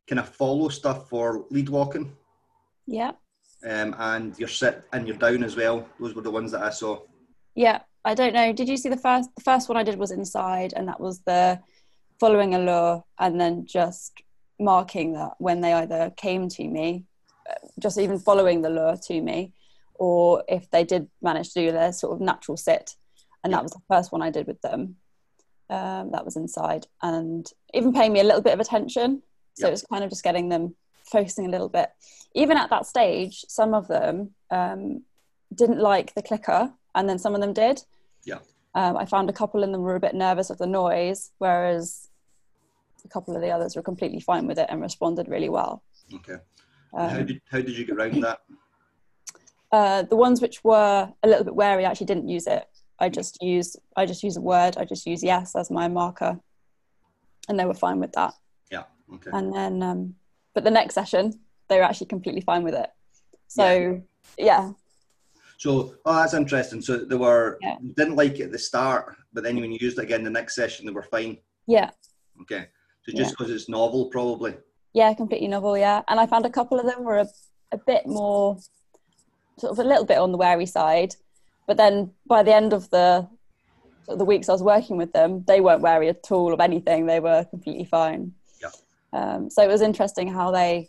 kind 0.07 0.21
of 0.21 0.29
follow 0.29 0.69
stuff 0.69 1.09
for 1.09 1.47
lead 1.51 1.69
walking, 1.69 2.13
Yeah. 2.87 3.13
Um, 3.65 3.95
and 3.99 4.39
your 4.39 4.49
sit 4.49 4.83
and 4.93 5.07
your 5.07 5.17
down 5.17 5.43
as 5.43 5.57
well. 5.57 5.87
Those 5.99 6.15
were 6.15 6.23
the 6.23 6.31
ones 6.31 6.53
that 6.53 6.63
I 6.63 6.71
saw. 6.71 7.01
Yeah. 7.55 7.81
I 8.03 8.15
don't 8.15 8.33
know. 8.33 8.53
Did 8.55 8.69
you 8.69 8.79
see 8.79 8.89
the 8.89 8.97
first? 8.97 9.29
The 9.37 9.43
first 9.43 9.69
one 9.69 9.77
I 9.77 9.83
did 9.83 9.99
was 9.99 10.11
inside, 10.11 10.73
and 10.75 10.89
that 10.89 11.01
was 11.01 11.21
the 11.21 11.61
following 12.19 12.55
a 12.55 12.59
lure 12.59 13.05
and 13.19 13.39
then 13.39 13.67
just 13.67 14.23
marking 14.59 15.13
that 15.15 15.33
when 15.39 15.61
they 15.61 15.73
either 15.75 16.11
came 16.17 16.49
to 16.49 16.67
me, 16.67 17.05
uh, 17.49 17.55
just 17.79 17.99
even 17.99 18.19
following 18.19 18.63
the 18.63 18.71
lure 18.71 18.97
to 18.97 19.21
me, 19.21 19.53
or 19.95 20.43
if 20.49 20.71
they 20.71 20.83
did 20.83 21.09
manage 21.21 21.53
to 21.53 21.61
do 21.61 21.73
their 21.73 21.93
sort 21.93 22.15
of 22.15 22.21
natural 22.23 22.57
sit. 22.57 22.95
And 23.45 23.53
that 23.53 23.63
was 23.63 23.73
the 23.73 23.81
first 23.89 24.13
one 24.13 24.23
I 24.23 24.31
did 24.31 24.47
with 24.47 24.61
them. 24.63 24.97
Um, 25.69 26.11
that 26.13 26.25
was 26.25 26.37
inside, 26.37 26.87
and 27.03 27.47
even 27.75 27.93
paying 27.93 28.15
me 28.15 28.21
a 28.21 28.25
little 28.25 28.43
bit 28.43 28.55
of 28.55 28.61
attention. 28.61 29.23
So 29.55 29.67
Yeah. 29.67 29.69
it 29.69 29.73
was 29.73 29.85
kind 29.93 30.05
of 30.05 30.09
just 30.11 30.25
getting 30.25 30.49
them 30.49 30.75
focusing 31.11 31.47
a 31.47 31.51
little 31.51 31.69
bit. 31.69 31.91
Even 32.35 32.57
at 32.57 32.71
that 32.71 32.87
stage, 32.87 33.45
some 33.49 33.75
of 33.75 33.89
them 33.89 34.31
um, 34.51 35.03
didn't 35.55 35.81
like 35.81 36.15
the 36.15 36.23
clicker, 36.23 36.73
and 36.95 37.09
then 37.09 37.19
some 37.19 37.35
of 37.35 37.41
them 37.41 37.53
did. 37.53 37.83
Yeah. 38.25 38.39
Um, 38.75 38.97
I 38.97 39.05
found 39.05 39.29
a 39.29 39.33
couple 39.33 39.65
of 39.65 39.71
them 39.71 39.81
were 39.83 39.97
a 39.97 40.01
bit 40.01 40.15
nervous 40.15 40.51
of 40.51 40.59
the 40.59 40.67
noise, 40.67 41.31
whereas 41.39 42.09
a 43.05 43.09
couple 43.09 43.35
of 43.35 43.43
the 43.43 43.51
others 43.51 43.75
were 43.75 43.83
completely 43.83 44.21
fine 44.21 44.47
with 44.47 44.59
it 44.59 44.67
and 44.71 44.81
responded 44.81 45.29
really 45.29 45.49
well. 45.49 45.83
Okay. 46.15 46.37
And 46.93 47.11
how 47.11 47.19
Um, 47.19 47.27
did 47.27 47.41
how 47.51 47.59
did 47.59 47.77
you 47.77 47.85
get 47.85 47.97
around 47.97 48.21
that? 48.23 48.41
uh, 49.73 50.03
the 50.03 50.17
ones 50.17 50.41
which 50.41 50.63
were 50.65 51.13
a 51.23 51.29
little 51.29 51.45
bit 51.45 51.55
wary 51.55 51.85
actually 51.85 52.07
didn't 52.07 52.29
use 52.29 52.47
it. 52.47 52.65
I 52.99 53.09
just 53.09 53.43
used 53.43 53.79
I 53.97 54.07
just 54.07 54.23
use 54.23 54.37
a 54.37 54.41
word. 54.41 54.77
I 54.77 54.85
just 54.85 55.07
use 55.07 55.23
yes 55.23 55.57
as 55.57 55.71
my 55.71 55.89
marker, 55.89 56.39
and 57.49 57.59
they 57.59 57.65
were 57.65 57.75
fine 57.75 57.99
with 57.99 58.13
that. 58.13 58.35
Yeah. 58.71 58.85
Okay. 59.15 59.31
And 59.33 59.53
then, 59.53 59.83
um, 59.83 60.15
but 60.55 60.65
the 60.65 60.71
next 60.71 60.95
session 60.95 61.33
they 61.69 61.77
were 61.77 61.85
actually 61.85 62.09
completely 62.09 62.41
fine 62.41 62.65
with 62.65 62.75
it. 62.75 62.91
So 63.47 64.03
yeah, 64.39 64.73
So, 65.59 65.95
oh, 66.05 66.15
that's 66.17 66.35
interesting. 66.35 66.81
So 66.83 66.97
they 66.99 67.15
were 67.17 67.59
Yeah. 67.63 67.77
didn't 67.97 68.17
like 68.17 68.41
it 68.41 68.45
at 68.45 68.53
the 68.53 68.59
start, 68.59 69.17
but 69.33 69.45
then 69.45 69.61
when 69.61 69.71
you 69.73 69.79
used 69.81 69.99
it 69.99 70.03
again 70.03 70.25
the 70.25 70.31
next 70.31 70.55
session, 70.57 70.87
they 70.87 70.93
were 70.93 71.03
fine. 71.17 71.39
yeah, 71.67 71.91
Okay. 72.43 72.67
So 73.05 73.13
just 73.17 73.31
because 73.37 73.51
it's 73.53 73.69
novel, 73.69 74.07
probably. 74.07 74.55
yeah, 74.95 75.13
completely 75.15 75.49
novel. 75.49 75.77
Yeah, 75.79 76.03
and 76.09 76.19
I 76.19 76.27
found 76.27 76.45
a 76.47 76.51
couple 76.51 76.79
of 76.81 76.87
them 76.87 77.05
were 77.05 77.19
a, 77.19 77.29
a 77.73 77.79
bit 77.79 78.07
more, 78.07 78.59
sort 79.59 79.73
of 79.73 79.79
a 79.79 79.85
little 79.89 80.05
bit 80.07 80.19
on 80.19 80.33
the 80.33 80.39
wary 80.39 80.67
side, 80.67 81.15
but 81.69 81.77
then 81.77 82.13
by 82.27 82.43
the 82.43 82.55
end 82.55 82.73
of 82.73 82.91
the 82.91 83.29
sort 84.07 84.15
of 84.15 84.19
the 84.19 84.25
weeks 84.25 84.49
I 84.49 84.53
was 84.53 84.63
working 84.63 84.97
with 84.97 85.13
them, 85.13 85.45
they 85.47 85.61
weren't 85.61 85.83
wary 85.83 86.09
at 86.09 86.31
all 86.33 86.53
of 86.53 86.61
anything. 86.61 87.07
They 87.07 87.21
were 87.21 87.45
completely 87.45 87.85
fine. 87.85 88.33
Um, 89.13 89.51
so 89.51 89.63
it 89.63 89.69
was 89.69 89.83
interesting 89.83 90.29
how 90.29 90.51
they, 90.51 90.89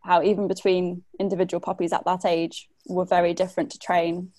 how 0.00 0.22
even 0.22 0.48
between 0.48 1.04
individual 1.18 1.60
puppies 1.60 1.92
at 1.92 2.04
that 2.04 2.24
age 2.24 2.68
were 2.86 3.04
very 3.04 3.34
different 3.34 3.70
to 3.70 3.78
train, 3.78 4.32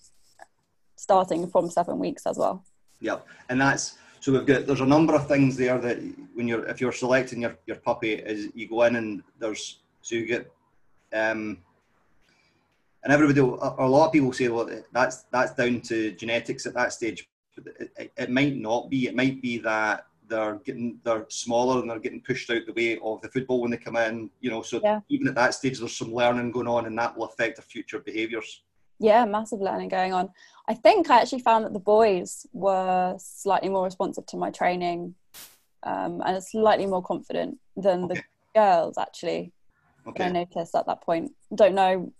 starting 0.95 1.47
from 1.47 1.69
seven 1.69 1.99
weeks 1.99 2.25
as 2.25 2.37
well. 2.37 2.65
Yep, 2.99 3.27
and 3.49 3.59
that's 3.59 3.97
so 4.23 4.31
we've 4.31 4.45
got 4.45 4.65
there's 4.65 4.79
a 4.79 4.85
number 4.85 5.13
of 5.13 5.27
things 5.27 5.57
there 5.57 5.77
that 5.77 5.97
when 6.33 6.47
you're 6.47 6.65
if 6.69 6.79
you're 6.79 6.93
selecting 6.93 7.41
your, 7.41 7.57
your 7.65 7.75
puppy 7.75 8.13
is 8.13 8.47
you 8.55 8.69
go 8.69 8.83
in 8.83 8.95
and 8.95 9.21
there's 9.37 9.81
so 10.01 10.15
you 10.15 10.25
get 10.25 10.49
um 11.11 11.57
and 13.03 13.11
everybody 13.11 13.41
a, 13.41 13.43
lot 13.43 14.05
of 14.07 14.13
people 14.13 14.31
say 14.31 14.47
well 14.47 14.69
that's 14.93 15.23
that's 15.23 15.53
down 15.55 15.81
to 15.81 16.11
genetics 16.11 16.65
at 16.65 16.73
that 16.73 16.93
stage 16.93 17.27
but 17.57 17.65
it, 17.97 18.13
it 18.15 18.29
might 18.29 18.55
not 18.55 18.89
be 18.89 19.07
it 19.07 19.15
might 19.15 19.41
be 19.41 19.57
that 19.57 20.05
they're 20.33 20.55
getting 20.65 20.99
they're 21.03 21.25
smaller 21.29 21.79
and 21.79 21.89
they're 21.89 21.99
getting 21.99 22.21
pushed 22.21 22.49
out 22.49 22.65
the 22.65 22.73
way 22.73 22.99
of 23.03 23.21
the 23.21 23.29
football 23.29 23.61
when 23.61 23.71
they 23.71 23.77
come 23.77 23.95
in 23.95 24.29
you 24.41 24.49
know 24.51 24.61
so 24.61 24.79
Yeah. 24.83 24.99
even 25.09 25.27
at 25.27 25.35
that 25.35 25.53
stage 25.53 25.79
there's 25.79 25.95
some 25.97 26.13
learning 26.13 26.51
going 26.51 26.67
on 26.67 26.85
and 26.87 26.97
that 26.97 27.15
will 27.15 27.25
affect 27.25 27.57
their 27.57 27.63
future 27.73 27.99
behaviors 27.99 28.63
Yeah, 28.99 29.25
massive 29.25 29.59
learning 29.61 29.89
going 29.89 30.13
on. 30.13 30.29
I 30.71 30.73
think 30.85 31.09
I 31.09 31.19
actually 31.21 31.41
found 31.49 31.65
that 31.65 31.73
the 31.73 31.79
boys 31.97 32.45
were 32.53 33.15
slightly 33.19 33.69
more 33.69 33.83
responsive 33.83 34.25
to 34.27 34.37
my 34.37 34.49
training 34.49 35.15
um, 35.83 36.21
and 36.25 36.41
slightly 36.43 36.85
more 36.85 37.03
confident 37.03 37.57
than 37.75 38.07
the 38.07 38.17
girls, 38.55 38.97
actually. 38.97 39.51
okay 40.07 40.25
I 40.25 40.29
noticed 40.29 40.75
at 40.75 40.85
that 40.87 41.01
point. 41.03 41.31
Don't 41.61 41.75
know 41.75 42.13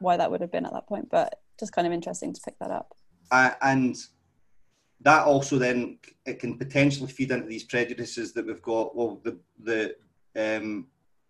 why 0.00 0.16
that 0.18 0.30
would 0.30 0.42
have 0.42 0.52
been 0.52 0.66
at 0.66 0.72
that 0.74 0.86
point, 0.92 1.08
but 1.10 1.28
just 1.58 1.72
kind 1.72 1.86
of 1.86 1.92
interesting 1.92 2.32
to 2.34 2.40
pick 2.44 2.58
that 2.58 2.70
up. 2.70 2.88
uh, 3.30 3.52
and 3.62 3.96
that 5.02 5.26
also 5.26 5.58
then 5.58 5.98
it 6.26 6.38
can 6.38 6.56
potentially 6.58 7.10
feed 7.10 7.30
into 7.30 7.46
these 7.46 7.64
prejudices 7.64 8.32
that 8.32 8.46
we've 8.46 8.62
got. 8.62 8.96
Well, 8.96 9.20
the 9.22 9.38
the 9.62 9.96
um, 10.36 10.86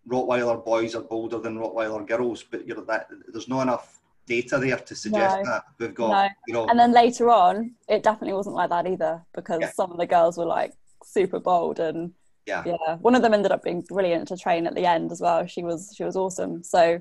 Rottweiler 0.08 0.64
boys 0.64 0.94
are 0.94 1.02
bolder 1.02 1.38
than 1.38 1.58
Rottweiler 1.58 2.06
girls, 2.06 2.42
but 2.42 2.66
you 2.66 2.74
know 2.74 2.84
that 2.84 3.08
there's 3.28 3.48
not 3.48 3.62
enough 3.62 4.00
data 4.26 4.58
there 4.58 4.76
to 4.76 4.94
suggest 4.94 5.38
No. 5.38 5.50
that 5.50 5.64
we've 5.78 5.94
got. 5.94 6.10
No. 6.10 6.28
You 6.46 6.54
know, 6.54 6.66
And 6.68 6.78
then 6.78 6.92
later 6.92 7.30
on, 7.30 7.74
it 7.88 8.02
definitely 8.02 8.34
wasn't 8.34 8.56
like 8.56 8.70
that 8.70 8.86
either 8.86 9.24
because 9.34 9.60
Yeah. 9.60 9.72
some 9.72 9.90
of 9.90 9.98
the 9.98 10.06
girls 10.06 10.38
were 10.38 10.44
like 10.44 10.72
super 11.04 11.40
bold 11.40 11.80
and 11.80 12.12
yeah, 12.46 12.62
yeah 12.64 12.96
one 12.96 13.14
of 13.14 13.22
them 13.22 13.34
ended 13.34 13.52
up 13.52 13.62
being 13.62 13.80
brilliant 13.82 14.28
to 14.28 14.36
train 14.36 14.66
at 14.66 14.74
the 14.74 14.86
end 14.86 15.12
as 15.12 15.20
well 15.20 15.46
she 15.46 15.62
was 15.62 15.92
she 15.96 16.04
was 16.04 16.16
awesome 16.16 16.62
so 16.62 17.00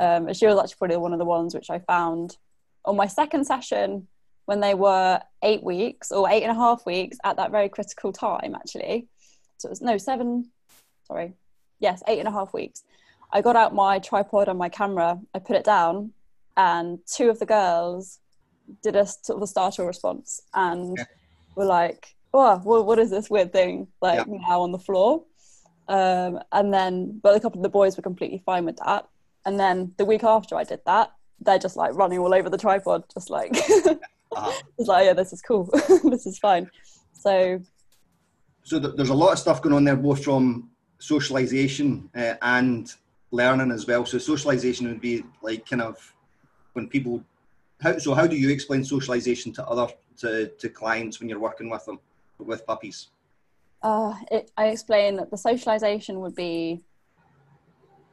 um, 0.00 0.32
she 0.32 0.46
was 0.46 0.58
actually 0.58 0.76
probably 0.78 0.96
one 0.96 1.12
of 1.12 1.18
the 1.18 1.24
ones 1.24 1.54
which 1.54 1.70
i 1.70 1.78
found 1.78 2.36
on 2.84 2.96
my 2.96 3.06
second 3.06 3.44
session 3.46 4.06
when 4.46 4.60
they 4.60 4.74
were 4.74 5.20
eight 5.42 5.62
weeks 5.62 6.12
or 6.12 6.28
eight 6.30 6.42
and 6.42 6.50
a 6.52 6.54
half 6.54 6.84
weeks 6.86 7.16
at 7.24 7.36
that 7.36 7.50
very 7.50 7.68
critical 7.68 8.12
time 8.12 8.54
actually 8.54 9.08
so 9.58 9.68
it 9.68 9.70
was 9.70 9.80
no 9.80 9.96
seven 9.98 10.50
sorry 11.06 11.32
yes 11.80 12.02
eight 12.08 12.18
and 12.18 12.28
a 12.28 12.32
half 12.32 12.52
weeks 12.54 12.82
I 13.32 13.40
got 13.40 13.56
out 13.56 13.74
my 13.74 13.98
tripod 13.98 14.46
and 14.46 14.56
my 14.58 14.68
camera, 14.68 15.18
I 15.34 15.40
put 15.40 15.56
it 15.56 15.64
down, 15.64 16.12
and 16.56 17.00
two 17.04 17.30
of 17.30 17.40
the 17.40 17.46
girls 17.46 18.20
did 18.80 18.94
a 18.94 19.04
sort 19.06 19.38
of 19.38 19.42
a 19.42 19.46
startle 19.48 19.86
response 19.86 20.40
and 20.54 20.96
Yeah. 20.96 21.04
were 21.56 21.64
like, 21.64 22.14
"Oh, 22.32 22.58
what, 22.58 22.86
what 22.86 23.00
is 23.00 23.10
this 23.10 23.28
weird 23.28 23.52
thing 23.52 23.88
like 24.00 24.24
Yeah. 24.28 24.38
now 24.46 24.60
on 24.62 24.70
the 24.70 24.78
floor?" 24.78 25.24
Um, 25.88 26.38
and 26.52 26.72
then, 26.72 27.18
but 27.24 27.34
a 27.34 27.40
couple 27.40 27.58
of 27.58 27.64
the 27.64 27.68
boys 27.80 27.96
were 27.96 28.04
completely 28.04 28.40
fine 28.46 28.66
with 28.66 28.76
that. 28.76 29.08
And 29.44 29.58
then 29.58 29.94
the 29.96 30.04
week 30.04 30.22
after 30.22 30.54
I 30.54 30.62
did 30.62 30.82
that, 30.86 31.10
they're 31.40 31.58
just 31.58 31.76
like 31.76 31.94
running 31.94 32.20
all 32.20 32.34
over 32.34 32.48
the 32.48 32.58
tripod, 32.58 33.02
just 33.12 33.30
like, 33.30 33.50
Uh-huh. 34.36 34.52
it's 34.78 34.88
like, 34.88 35.06
yeah, 35.06 35.12
this 35.12 35.32
is 35.32 35.42
cool, 35.42 35.64
this 36.04 36.26
is 36.26 36.38
fine. 36.38 36.70
So 37.12 37.60
So 38.62 38.80
th- 38.80 38.94
there's 38.96 39.10
a 39.10 39.14
lot 39.14 39.32
of 39.32 39.38
stuff 39.38 39.62
going 39.62 39.74
on 39.74 39.84
there, 39.84 39.96
both 39.96 40.24
from 40.24 40.70
socialization 40.98 42.08
uh, 42.16 42.34
and 42.42 42.92
learning 43.30 43.70
as 43.70 43.86
well. 43.86 44.06
So 44.06 44.18
socialization 44.18 44.88
would 44.88 45.00
be 45.00 45.24
like 45.42 45.68
kind 45.68 45.82
of 45.82 46.14
when 46.72 46.88
people. 46.88 47.22
How, 47.80 47.98
so 47.98 48.14
how 48.14 48.26
do 48.26 48.36
you 48.36 48.50
explain 48.50 48.84
socialization 48.84 49.52
to 49.54 49.66
other 49.66 49.92
to, 50.18 50.48
to 50.48 50.68
clients 50.68 51.20
when 51.20 51.28
you're 51.28 51.40
working 51.40 51.68
with 51.68 51.84
them 51.84 51.98
with 52.38 52.64
puppies? 52.66 53.08
uh, 53.84 54.14
it, 54.30 54.50
I 54.56 54.68
explain 54.68 55.16
that 55.16 55.30
the 55.30 55.36
socialization 55.36 56.20
would 56.20 56.34
be 56.34 56.82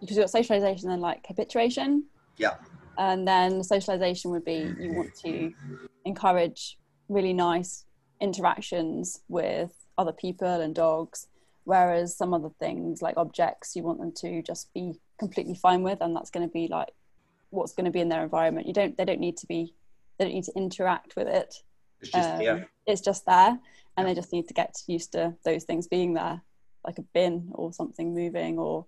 because 0.01 0.17
you've 0.17 0.23
got 0.23 0.29
socialization 0.29 0.91
and 0.91 1.01
like 1.01 1.25
habituation. 1.25 2.05
Yeah. 2.37 2.55
And 2.97 3.27
then 3.27 3.63
socialization 3.63 4.31
would 4.31 4.45
be 4.45 4.73
you 4.79 4.93
want 4.93 5.15
to 5.23 5.53
encourage 6.05 6.77
really 7.09 7.33
nice 7.33 7.85
interactions 8.19 9.21
with 9.27 9.71
other 9.97 10.13
people 10.13 10.61
and 10.61 10.75
dogs, 10.75 11.27
whereas 11.63 12.15
some 12.15 12.33
other 12.33 12.49
things 12.59 13.01
like 13.01 13.17
objects 13.17 13.75
you 13.75 13.83
want 13.83 13.99
them 13.99 14.11
to 14.17 14.41
just 14.43 14.73
be 14.73 14.93
completely 15.19 15.55
fine 15.55 15.83
with, 15.83 15.99
and 16.01 16.15
that's 16.15 16.29
going 16.29 16.47
to 16.47 16.51
be 16.51 16.67
like 16.67 16.89
what's 17.49 17.73
going 17.73 17.85
to 17.85 17.91
be 17.91 17.99
in 17.99 18.09
their 18.09 18.23
environment. 18.23 18.67
You 18.67 18.73
don't 18.73 18.97
they 18.97 19.05
don't 19.05 19.19
need 19.19 19.37
to 19.37 19.47
be 19.47 19.73
they 20.17 20.25
don't 20.25 20.33
need 20.33 20.43
to 20.45 20.53
interact 20.55 21.15
with 21.15 21.27
it. 21.27 21.55
It's 22.01 22.11
just 22.11 22.29
Um, 22.29 22.39
there. 22.39 22.69
It's 22.85 23.01
just 23.01 23.25
there, 23.25 23.59
and 23.97 24.07
they 24.07 24.15
just 24.15 24.31
need 24.31 24.47
to 24.47 24.53
get 24.53 24.75
used 24.87 25.11
to 25.13 25.35
those 25.43 25.63
things 25.63 25.87
being 25.87 26.13
there, 26.13 26.41
like 26.85 26.97
a 26.97 27.03
bin 27.13 27.49
or 27.53 27.73
something 27.73 28.13
moving 28.13 28.57
or 28.57 28.85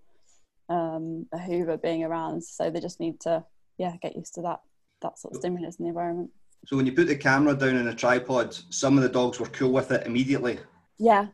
um, 0.69 1.27
a 1.31 1.37
Hoover 1.37 1.77
being 1.77 2.03
around. 2.03 2.43
So 2.43 2.69
they 2.69 2.79
just 2.79 2.99
need 2.99 3.19
to, 3.21 3.43
yeah, 3.77 3.95
get 4.01 4.15
used 4.15 4.33
to 4.35 4.41
that 4.41 4.59
that 5.01 5.19
sort 5.19 5.33
of 5.33 5.39
stimulus 5.39 5.75
in 5.77 5.83
the 5.83 5.89
environment. 5.89 6.29
So 6.65 6.77
when 6.77 6.85
you 6.85 6.93
put 6.93 7.07
the 7.07 7.15
camera 7.15 7.53
down 7.53 7.75
in 7.75 7.87
a 7.89 7.93
tripod, 7.95 8.53
some 8.69 8.95
of 8.97 9.03
the 9.03 9.09
dogs 9.09 9.39
were 9.39 9.47
cool 9.47 9.71
with 9.71 9.91
it 9.91 10.07
immediately, 10.07 10.59
Yeah, 10.97 11.27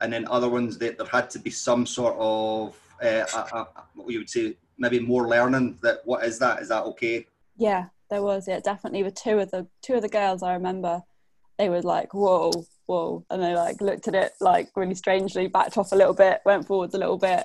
and 0.00 0.12
then 0.12 0.26
other 0.28 0.48
ones 0.48 0.78
that 0.78 0.96
there 0.98 1.06
had 1.08 1.28
to 1.30 1.38
be 1.40 1.50
some 1.50 1.86
sort 1.86 2.14
of 2.18 2.76
uh, 3.02 3.24
a, 3.34 3.56
a, 3.58 3.68
what 3.94 4.10
you 4.12 4.18
would 4.20 4.30
say 4.30 4.56
maybe 4.78 5.00
more 5.00 5.26
learning. 5.28 5.78
That 5.82 5.98
what 6.04 6.24
is 6.24 6.38
that? 6.38 6.62
Is 6.62 6.68
that 6.68 6.84
okay? 6.84 7.26
yeah, 7.56 7.86
there 8.10 8.22
was. 8.22 8.46
Yeah, 8.46 8.60
definitely. 8.60 9.02
With 9.02 9.14
two 9.16 9.38
of 9.40 9.50
the 9.50 9.66
two 9.82 9.94
of 9.94 10.02
the 10.02 10.08
girls, 10.08 10.42
I 10.42 10.52
remember 10.54 11.02
they 11.58 11.68
were 11.68 11.82
like, 11.82 12.14
"Whoa, 12.14 12.52
whoa," 12.86 13.24
and 13.30 13.42
they 13.42 13.54
like 13.54 13.80
looked 13.80 14.06
at 14.06 14.14
it 14.14 14.32
like 14.40 14.68
really 14.76 14.94
strangely, 14.94 15.48
backed 15.48 15.76
off 15.78 15.90
a 15.92 15.96
little 15.96 16.14
bit, 16.14 16.42
went 16.44 16.66
forwards 16.66 16.94
a 16.94 16.98
little 16.98 17.18
bit, 17.18 17.44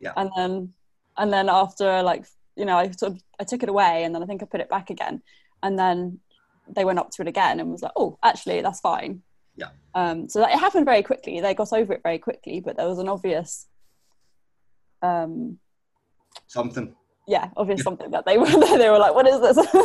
Yeah. 0.00 0.12
and 0.16 0.30
then 0.36 0.72
and 1.18 1.32
then 1.32 1.48
after 1.48 2.02
like 2.02 2.24
you 2.56 2.64
know, 2.64 2.76
I 2.76 2.90
sort 2.90 3.12
of 3.12 3.22
I 3.40 3.44
took 3.44 3.62
it 3.62 3.68
away, 3.68 4.04
and 4.04 4.14
then 4.14 4.22
I 4.22 4.26
think 4.26 4.42
I 4.42 4.46
put 4.46 4.60
it 4.60 4.68
back 4.68 4.90
again, 4.90 5.22
and 5.62 5.78
then 5.78 6.20
they 6.68 6.84
went 6.84 6.98
up 6.98 7.10
to 7.10 7.22
it 7.22 7.28
again 7.28 7.60
and 7.60 7.70
was 7.70 7.82
like, 7.82 7.92
"Oh, 7.96 8.18
actually, 8.22 8.60
that's 8.60 8.80
fine." 8.80 9.22
Yeah. 9.56 9.68
Um, 9.94 10.28
so 10.28 10.40
that, 10.40 10.52
it 10.52 10.58
happened 10.58 10.84
very 10.86 11.02
quickly. 11.02 11.40
They 11.40 11.54
got 11.54 11.72
over 11.72 11.92
it 11.94 12.02
very 12.02 12.18
quickly, 12.18 12.60
but 12.60 12.76
there 12.76 12.88
was 12.88 12.98
an 12.98 13.08
obvious, 13.08 13.66
um, 15.02 15.58
Something. 16.46 16.94
yeah, 17.26 17.50
obvious 17.56 17.82
something 17.82 18.10
that 18.12 18.24
they 18.26 18.38
were 18.38 18.46
they 18.78 18.90
were 18.90 18.98
like, 18.98 19.14
"What 19.14 19.26
is 19.26 19.40
this?" 19.40 19.66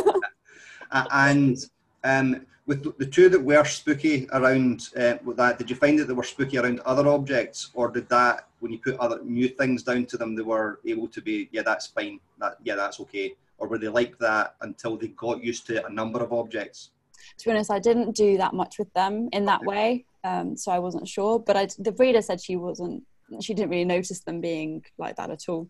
Uh, 0.92 1.04
and 1.10 1.56
um, 2.04 2.46
with 2.66 2.98
the- 2.98 3.06
two 3.06 3.28
that 3.28 3.42
were 3.42 3.64
spooky 3.64 4.28
around 4.32 4.88
uh, 4.96 5.16
with 5.24 5.36
that, 5.36 5.58
did 5.58 5.70
you 5.70 5.76
find 5.76 5.98
that 5.98 6.08
they 6.08 6.14
were 6.14 6.22
spooky 6.22 6.58
around 6.58 6.80
other 6.80 7.08
objects, 7.08 7.70
or 7.74 7.88
did 7.88 8.08
that 8.08 8.48
when 8.60 8.72
you 8.72 8.78
put 8.78 8.98
other 8.98 9.20
new 9.22 9.48
things 9.48 9.82
down 9.82 10.04
to 10.06 10.16
them, 10.16 10.34
they 10.34 10.42
were 10.42 10.80
able 10.84 11.06
to 11.08 11.22
be, 11.22 11.48
yeah, 11.52 11.62
that's 11.62 11.86
fine, 11.86 12.18
that 12.38 12.56
yeah, 12.64 12.74
that's 12.74 13.00
okay, 13.00 13.34
or 13.58 13.68
were 13.68 13.78
they 13.78 13.88
like 13.88 14.18
that 14.18 14.56
until 14.62 14.96
they 14.96 15.08
got 15.08 15.42
used 15.42 15.66
to 15.68 15.84
a 15.86 15.90
number 15.90 16.20
of 16.22 16.32
objects? 16.32 16.90
to 17.38 17.44
be 17.44 17.50
honest, 17.50 17.70
I 17.70 17.78
didn't 17.78 18.14
do 18.14 18.36
that 18.38 18.54
much 18.54 18.78
with 18.78 18.92
them 18.94 19.28
in 19.32 19.44
that 19.46 19.62
way, 19.62 20.04
um, 20.24 20.56
so 20.56 20.70
I 20.72 20.78
wasn't 20.78 21.08
sure. 21.08 21.38
But 21.38 21.56
I, 21.56 21.68
the 21.78 21.92
breeder 21.92 22.22
said 22.22 22.40
she 22.40 22.56
wasn't, 22.56 23.04
she 23.40 23.54
didn't 23.54 23.70
really 23.70 23.84
notice 23.84 24.20
them 24.20 24.40
being 24.40 24.84
like 24.98 25.16
that 25.16 25.30
at 25.30 25.48
all, 25.48 25.68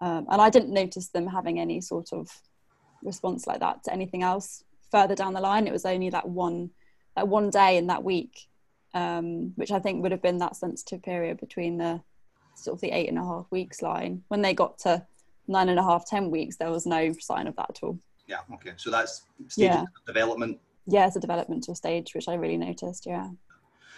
um, 0.00 0.26
and 0.30 0.40
I 0.40 0.50
didn't 0.50 0.72
notice 0.72 1.08
them 1.08 1.26
having 1.26 1.58
any 1.60 1.80
sort 1.80 2.12
of 2.12 2.28
response 3.02 3.46
like 3.46 3.60
that 3.60 3.82
to 3.84 3.92
anything 3.92 4.22
else 4.22 4.64
further 4.90 5.14
down 5.14 5.32
the 5.32 5.40
line. 5.40 5.66
It 5.66 5.72
was 5.72 5.84
only 5.86 6.10
that 6.10 6.28
one, 6.28 6.70
that 7.16 7.28
one 7.28 7.50
day 7.50 7.76
in 7.76 7.86
that 7.88 8.04
week, 8.04 8.48
um, 8.94 9.52
which 9.56 9.70
I 9.70 9.78
think 9.78 10.02
would 10.02 10.12
have 10.12 10.22
been 10.22 10.38
that 10.38 10.56
sensitive 10.56 11.02
period 11.02 11.38
between 11.38 11.78
the 11.78 12.00
sort 12.54 12.74
of 12.76 12.80
the 12.80 12.90
eight 12.90 13.08
and 13.08 13.18
a 13.18 13.24
half 13.24 13.46
weeks 13.50 13.82
line. 13.82 14.22
When 14.28 14.42
they 14.42 14.54
got 14.54 14.78
to 14.80 15.06
nine 15.46 15.68
and 15.68 15.78
a 15.78 15.82
half, 15.82 16.06
ten 16.06 16.30
weeks, 16.30 16.56
there 16.56 16.70
was 16.70 16.86
no 16.86 17.12
sign 17.20 17.46
of 17.46 17.56
that 17.56 17.70
at 17.70 17.78
all. 17.82 17.98
Yeah, 18.26 18.40
okay, 18.54 18.72
so 18.76 18.90
that's 18.90 19.22
Yeah. 19.56 19.82
of 19.82 19.88
development. 20.06 20.60
Yeah, 20.86 21.06
it's 21.06 21.16
a 21.16 21.20
development 21.20 21.64
to 21.64 21.72
a 21.72 21.74
stage 21.74 22.14
which 22.14 22.28
I 22.28 22.34
really 22.34 22.56
noticed. 22.56 23.06
Yeah. 23.06 23.28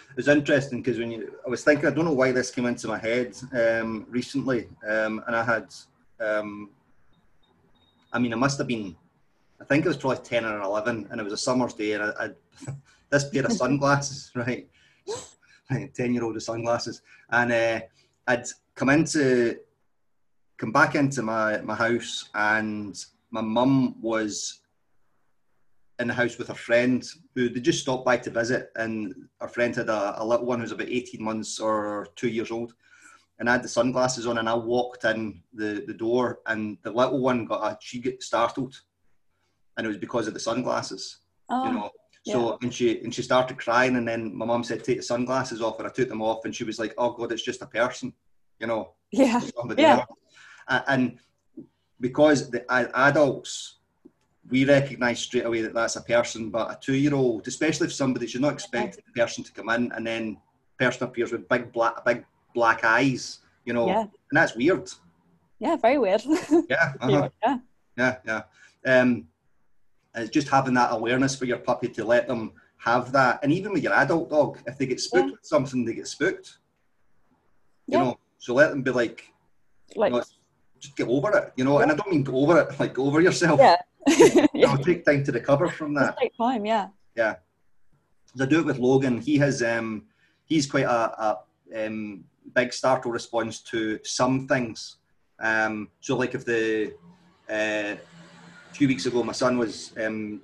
It 0.09 0.17
was 0.17 0.27
interesting 0.27 0.81
because 0.81 0.99
when 0.99 1.11
you, 1.11 1.33
I 1.45 1.49
was 1.49 1.63
thinking, 1.63 1.87
I 1.87 1.91
don't 1.91 2.05
know 2.05 2.13
why 2.13 2.31
this 2.31 2.51
came 2.51 2.65
into 2.67 2.87
my 2.87 2.99
head 2.99 3.35
um, 3.51 4.05
recently, 4.09 4.69
um, 4.87 5.23
and 5.25 5.35
I 5.35 5.43
had, 5.43 5.73
um, 6.19 6.69
I 8.11 8.19
mean, 8.19 8.31
it 8.31 8.37
must 8.37 8.59
have 8.59 8.67
been, 8.67 8.95
I 9.63 9.65
think 9.65 9.85
it 9.85 9.87
was 9.87 9.97
probably 9.97 10.17
ten 10.17 10.43
or 10.43 10.59
eleven, 10.59 11.07
and 11.09 11.21
it 11.21 11.23
was 11.23 11.31
a 11.31 11.37
summer's 11.37 11.73
day, 11.73 11.93
and 11.93 12.03
I, 12.03 12.11
I 12.19 12.29
this 13.09 13.29
pair 13.29 13.45
of 13.45 13.53
sunglasses, 13.53 14.29
right, 14.35 14.67
ten 15.93 16.13
year 16.13 16.25
old 16.25 16.33
with 16.33 16.43
sunglasses, 16.43 17.01
and 17.29 17.51
uh, 17.53 17.79
I'd 18.27 18.45
come 18.75 18.89
into, 18.89 19.57
come 20.57 20.73
back 20.73 20.95
into 20.95 21.21
my 21.21 21.61
my 21.61 21.75
house, 21.75 22.29
and 22.35 22.93
my 23.31 23.39
mum 23.39 24.01
was 24.01 24.59
in 25.99 26.09
the 26.09 26.13
house 26.13 26.37
with 26.37 26.49
her 26.49 26.53
friend 26.55 27.07
who 27.33 27.47
they 27.47 27.61
just 27.61 27.79
stopped 27.79 28.03
by 28.03 28.17
to 28.17 28.31
visit 28.31 28.69
and 28.77 29.13
her 29.39 29.47
friend 29.47 29.75
had 29.75 29.89
a, 29.89 30.21
a 30.21 30.25
little 30.25 30.45
one 30.45 30.59
who's 30.59 30.71
about 30.71 30.89
18 30.89 31.23
months 31.23 31.59
or 31.59 32.07
two 32.15 32.29
years 32.29 32.49
old. 32.49 32.73
And 33.37 33.47
I 33.47 33.53
had 33.53 33.63
the 33.63 33.69
sunglasses 33.69 34.25
on 34.25 34.39
and 34.39 34.49
I 34.49 34.55
walked 34.55 35.03
in 35.03 35.43
the, 35.53 35.83
the 35.85 35.93
door 35.93 36.39
and 36.47 36.79
the 36.81 36.91
little 36.91 37.21
one 37.21 37.45
got 37.45 37.71
a 37.71 37.77
she 37.79 37.99
got 37.99 38.23
startled 38.23 38.75
and 39.77 39.85
it 39.85 39.87
was 39.87 39.97
because 39.97 40.27
of 40.27 40.33
the 40.33 40.39
sunglasses 40.39 41.17
Oh, 41.49 41.65
you 41.65 41.73
know 41.73 41.89
so 42.25 42.57
and 42.61 42.73
she 42.73 43.01
and 43.01 43.13
she 43.13 43.21
started 43.21 43.57
crying 43.57 43.97
and 43.97 44.07
then 44.07 44.33
my 44.35 44.45
mum 44.45 44.63
said 44.63 44.81
take 44.83 44.97
the 44.97 45.03
sunglasses 45.03 45.61
off 45.61 45.77
and 45.79 45.87
I 45.87 45.91
took 45.91 46.07
them 46.07 46.21
off 46.21 46.45
and 46.45 46.55
she 46.55 46.63
was 46.63 46.79
like 46.79 46.93
oh 46.97 47.11
god 47.11 47.31
it's 47.33 47.43
just 47.43 47.61
a 47.61 47.65
person 47.65 48.13
you 48.59 48.67
know 48.67 48.93
yeah. 49.11 49.39
somebody 49.57 49.81
Yeah. 49.83 50.05
else. 50.69 50.83
And 50.87 51.19
because 51.99 52.49
the 52.49 52.65
adults, 52.95 53.79
we 54.49 54.65
recognise 54.65 55.19
straight 55.19 55.45
away 55.45 55.61
that 55.61 55.73
that's 55.73 55.95
a 55.95 56.01
person, 56.01 56.49
but 56.49 56.71
a 56.71 56.77
two-year-old, 56.81 57.47
especially 57.47 57.87
if 57.87 57.93
somebody 57.93 58.27
should 58.27 58.41
not 58.41 58.53
expect 58.53 58.97
the 58.97 59.21
person 59.21 59.43
to 59.43 59.51
come 59.53 59.69
in 59.69 59.91
and 59.93 60.05
then 60.05 60.37
person 60.79 61.03
appears 61.07 61.31
with 61.31 61.47
big 61.47 61.71
black, 61.71 62.03
big 62.05 62.25
black 62.55 62.83
eyes, 62.83 63.39
you 63.65 63.73
know, 63.73 63.87
Yeah. 63.87 64.01
and 64.01 64.11
that's 64.31 64.55
weird. 64.55 64.89
Yeah, 65.59 65.75
very 65.77 65.97
weird. 65.97 66.23
Yeah, 66.69 66.93
uh-huh. 66.99 67.29
yeah. 67.43 67.57
yeah, 67.97 68.15
yeah. 68.25 68.41
Um, 68.85 69.27
it's 70.15 70.29
just 70.29 70.47
having 70.47 70.73
that 70.75 70.89
awareness 70.91 71.35
for 71.35 71.45
your 71.45 71.57
puppy 71.57 71.87
to 71.89 72.05
let 72.05 72.27
them 72.27 72.53
have 72.77 73.11
that, 73.13 73.39
and 73.43 73.51
even 73.51 73.71
with 73.73 73.83
your 73.83 73.93
adult 73.93 74.29
dog, 74.29 74.59
if 74.67 74.77
they 74.77 74.85
get 74.85 74.99
spooked 74.99 75.27
Yeah. 75.27 75.31
with 75.31 75.45
something, 75.45 75.85
they 75.85 75.93
get 75.93 76.07
spooked. 76.07 76.57
You 77.87 77.97
Yeah. 77.97 78.03
know, 78.03 78.19
so 78.37 78.53
let 78.53 78.69
them 78.71 78.81
be 78.83 78.91
like, 78.91 79.23
Like, 79.95 80.11
you 80.11 80.19
know, 80.19 80.23
just 80.79 80.95
get 80.95 81.07
over 81.07 81.31
it, 81.37 81.53
you 81.55 81.63
know. 81.63 81.79
And 81.79 81.91
I 81.91 81.95
don't 81.95 82.09
mean 82.11 82.23
go 82.23 82.35
over 82.37 82.59
it, 82.61 82.79
like 82.79 82.93
go 82.93 83.05
over 83.05 83.21
yourself. 83.21 83.59
yeah. 83.59 83.77
You 84.07 84.47
yeah. 84.53 84.73
know, 84.75 84.77
take 84.83 85.05
time 85.05 85.23
to 85.23 85.31
recover 85.31 85.67
from 85.69 85.93
that. 85.95 86.07
Just 86.07 86.19
take 86.19 86.37
time, 86.37 86.65
yeah. 86.65 86.87
yeah. 87.15 87.35
I 88.39 88.45
do 88.45 88.59
it 88.59 88.65
with 88.65 88.79
Logan. 88.79 89.21
He 89.21 89.37
has, 89.37 89.61
um, 89.63 90.05
he's 90.45 90.65
quite 90.69 90.85
a, 90.85 91.37
a 91.75 91.85
um, 91.85 92.25
big 92.53 92.73
startle 92.73 93.11
response 93.11 93.59
to 93.71 93.99
some 94.03 94.47
things. 94.47 94.97
Um, 95.39 95.89
so, 96.01 96.17
like 96.17 96.35
if 96.35 96.43
the 96.45 96.93
uh, 97.49 97.95
a 98.73 98.75
few 98.75 98.87
weeks 98.87 99.05
ago, 99.05 99.23
my 99.23 99.33
son 99.33 99.57
was 99.59 99.93
um, 100.03 100.41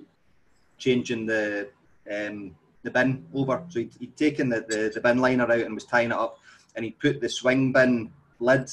changing 0.78 1.26
the 1.26 1.68
um, 2.10 2.54
the 2.84 2.90
bin 2.90 3.26
over. 3.34 3.62
So 3.68 3.80
he'd, 3.80 3.92
he'd 3.98 4.16
taken 4.16 4.48
the, 4.48 4.60
the, 4.68 4.90
the 4.94 5.00
bin 5.00 5.18
liner 5.18 5.44
out 5.44 5.58
and 5.66 5.74
was 5.74 5.84
tying 5.84 6.10
it 6.12 6.16
up, 6.16 6.38
and 6.76 6.84
he 6.84 6.92
put 6.92 7.20
the 7.20 7.28
swing 7.28 7.72
bin 7.72 8.10
lid 8.38 8.70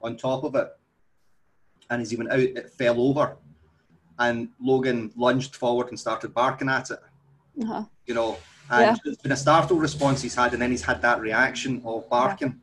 on 0.00 0.16
top 0.16 0.44
of 0.44 0.54
it. 0.54 0.68
And 1.90 2.00
as 2.00 2.10
he 2.10 2.16
went 2.16 2.30
out, 2.30 2.38
it 2.38 2.70
fell 2.70 3.00
over, 3.00 3.36
and 4.20 4.48
Logan 4.62 5.12
lunged 5.16 5.56
forward 5.56 5.88
and 5.88 5.98
started 5.98 6.32
barking 6.32 6.68
at 6.68 6.90
it 6.90 7.00
Uh-huh. 7.62 7.84
you 8.06 8.14
know. 8.14 8.38
And 8.70 8.96
Yeah. 8.96 8.96
it's 9.12 9.20
been 9.20 9.32
a 9.32 9.36
startle 9.36 9.76
response 9.76 10.22
he's 10.22 10.36
had, 10.36 10.52
and 10.52 10.62
then 10.62 10.70
he's 10.70 10.82
had 10.82 11.02
that 11.02 11.20
reaction 11.20 11.82
of 11.84 12.08
barking. 12.08 12.60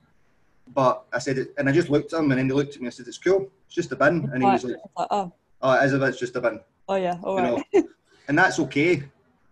but 0.74 1.06
I 1.14 1.20
said, 1.20 1.38
it, 1.38 1.54
and 1.58 1.68
I 1.70 1.72
just 1.74 1.90
looked 1.90 2.12
at 2.14 2.20
him, 2.20 2.32
and 2.32 2.40
then 2.40 2.46
he 2.48 2.54
looked 2.54 2.76
at 2.76 2.82
me. 2.82 2.88
I 2.88 2.90
said, 2.92 3.08
"It's 3.08 3.18
cool. 3.18 3.50
It's 3.66 3.76
just 3.76 3.92
a 3.92 3.96
bin." 3.96 4.30
And 4.34 4.44
he 4.44 4.50
was 4.50 4.64
like, 4.66 4.76
like, 4.98 5.08
"Oh, 5.12 5.32
"Oh, 5.62 5.74
it 5.74 5.86
is 5.86 5.94
if 5.94 6.02
it's 6.02 6.20
just 6.20 6.36
a 6.36 6.42
bin." 6.42 6.60
oh 6.90 6.96
yeah, 6.96 7.18
all 7.24 7.38
know, 7.38 7.64
and 8.28 8.38
that's 8.38 8.60
okay 8.60 9.04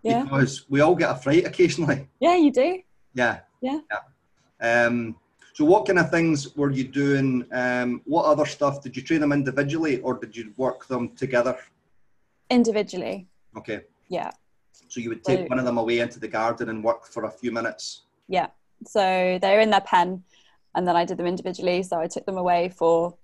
yeah, 0.03 0.23
because 0.23 0.65
we 0.69 0.81
all 0.81 0.95
get 0.95 1.09
a 1.11 1.15
fright 1.15 1.45
occasionally. 1.45 2.07
yeah, 2.19 2.35
you 2.35 2.51
do. 2.51 2.79
Yeah. 3.13 3.39
Yeah. 3.61 3.79
Yeah. 4.61 4.85
Um, 4.85 5.15
so 5.53 5.65
what 5.65 5.85
kind 5.87 5.97
of 5.99 6.11
things 6.11 6.55
were 6.55 6.69
you 6.71 6.83
doing? 6.83 7.45
Um, 7.51 8.01
what 8.05 8.25
other 8.25 8.45
stuff 8.45 8.81
did 8.83 8.95
you 8.95 9.01
train 9.01 9.21
them 9.21 9.31
individually, 9.31 9.99
or 10.01 10.13
did 10.15 10.35
you 10.35 10.53
work 10.57 10.85
them 10.87 11.15
together? 11.15 11.57
Individually, 12.49 13.27
Okay. 13.57 13.81
yeah. 14.09 14.31
So 14.89 14.99
you 14.99 15.09
would 15.09 15.23
take 15.23 15.39
So- 15.39 15.45
one 15.47 15.57
of 15.59 15.65
them 15.65 15.77
away 15.77 15.99
into 15.99 16.19
the 16.19 16.27
garden 16.27 16.69
and 16.69 16.83
work 16.83 17.05
for 17.07 17.23
a 17.25 17.31
few 17.31 17.51
minutes. 17.51 18.03
Yeah. 18.27 18.47
So 18.85 19.39
they're 19.41 19.61
in 19.61 19.69
their 19.71 19.81
pen, 19.81 20.23
and 20.75 20.87
then 20.87 20.95
I 20.95 21.05
did 21.05 21.17
them 21.17 21.25
individually. 21.25 21.81
So 21.83 21.99
I 21.99 22.07
took 22.07 22.25
them 22.25 22.37
away 22.37 22.69
for, 22.69 23.17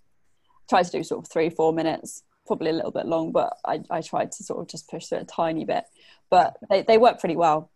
tried 0.70 0.84
to 0.84 0.92
do 0.92 1.04
sort 1.04 1.24
of 1.24 1.32
three, 1.32 1.50
four 1.50 1.72
minutes, 1.74 2.24
probably 2.52 2.70
a 2.70 2.74
little 2.74 2.92
bit 2.92 3.06
long, 3.06 3.32
but 3.32 3.58
I, 3.64 3.80
I 3.90 4.02
tried 4.02 4.34
to 4.34 4.44
sort 4.44 4.60
of 4.60 4.68
just 4.68 4.90
push 4.90 5.06
through 5.06 5.20
a 5.20 5.24
tiny 5.24 5.64
bit. 5.64 5.86
But 6.30 6.58
they, 6.70 6.82
they 6.82 6.98
work 6.98 7.18
pretty 7.18 7.38
well. 7.38 7.72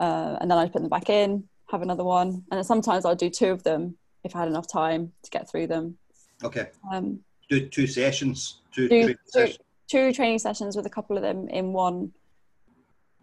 Uh, 0.00 0.38
and 0.40 0.50
then 0.50 0.56
I 0.56 0.70
put 0.70 0.80
them 0.80 0.88
back 0.88 1.10
in, 1.10 1.44
have 1.70 1.82
another 1.82 2.02
one. 2.02 2.28
And 2.28 2.56
then 2.56 2.64
sometimes 2.64 3.04
I'll 3.04 3.14
do 3.14 3.28
two 3.28 3.50
of 3.50 3.62
them 3.62 3.98
if 4.24 4.34
I 4.34 4.38
had 4.38 4.48
enough 4.48 4.66
time 4.66 5.12
to 5.22 5.30
get 5.30 5.50
through 5.50 5.66
them. 5.66 5.98
Okay. 6.42 6.68
Um, 6.90 7.20
Do 7.50 7.68
two 7.68 7.86
sessions. 7.86 8.62
Two, 8.72 8.88
training 8.88 9.08
do- 9.08 9.16
sessions. 9.26 9.58
two 9.86 10.14
training 10.14 10.38
sessions 10.38 10.76
with 10.76 10.86
a 10.86 10.90
couple 10.90 11.18
of 11.18 11.22
them 11.22 11.46
in 11.50 11.74
one 11.74 12.12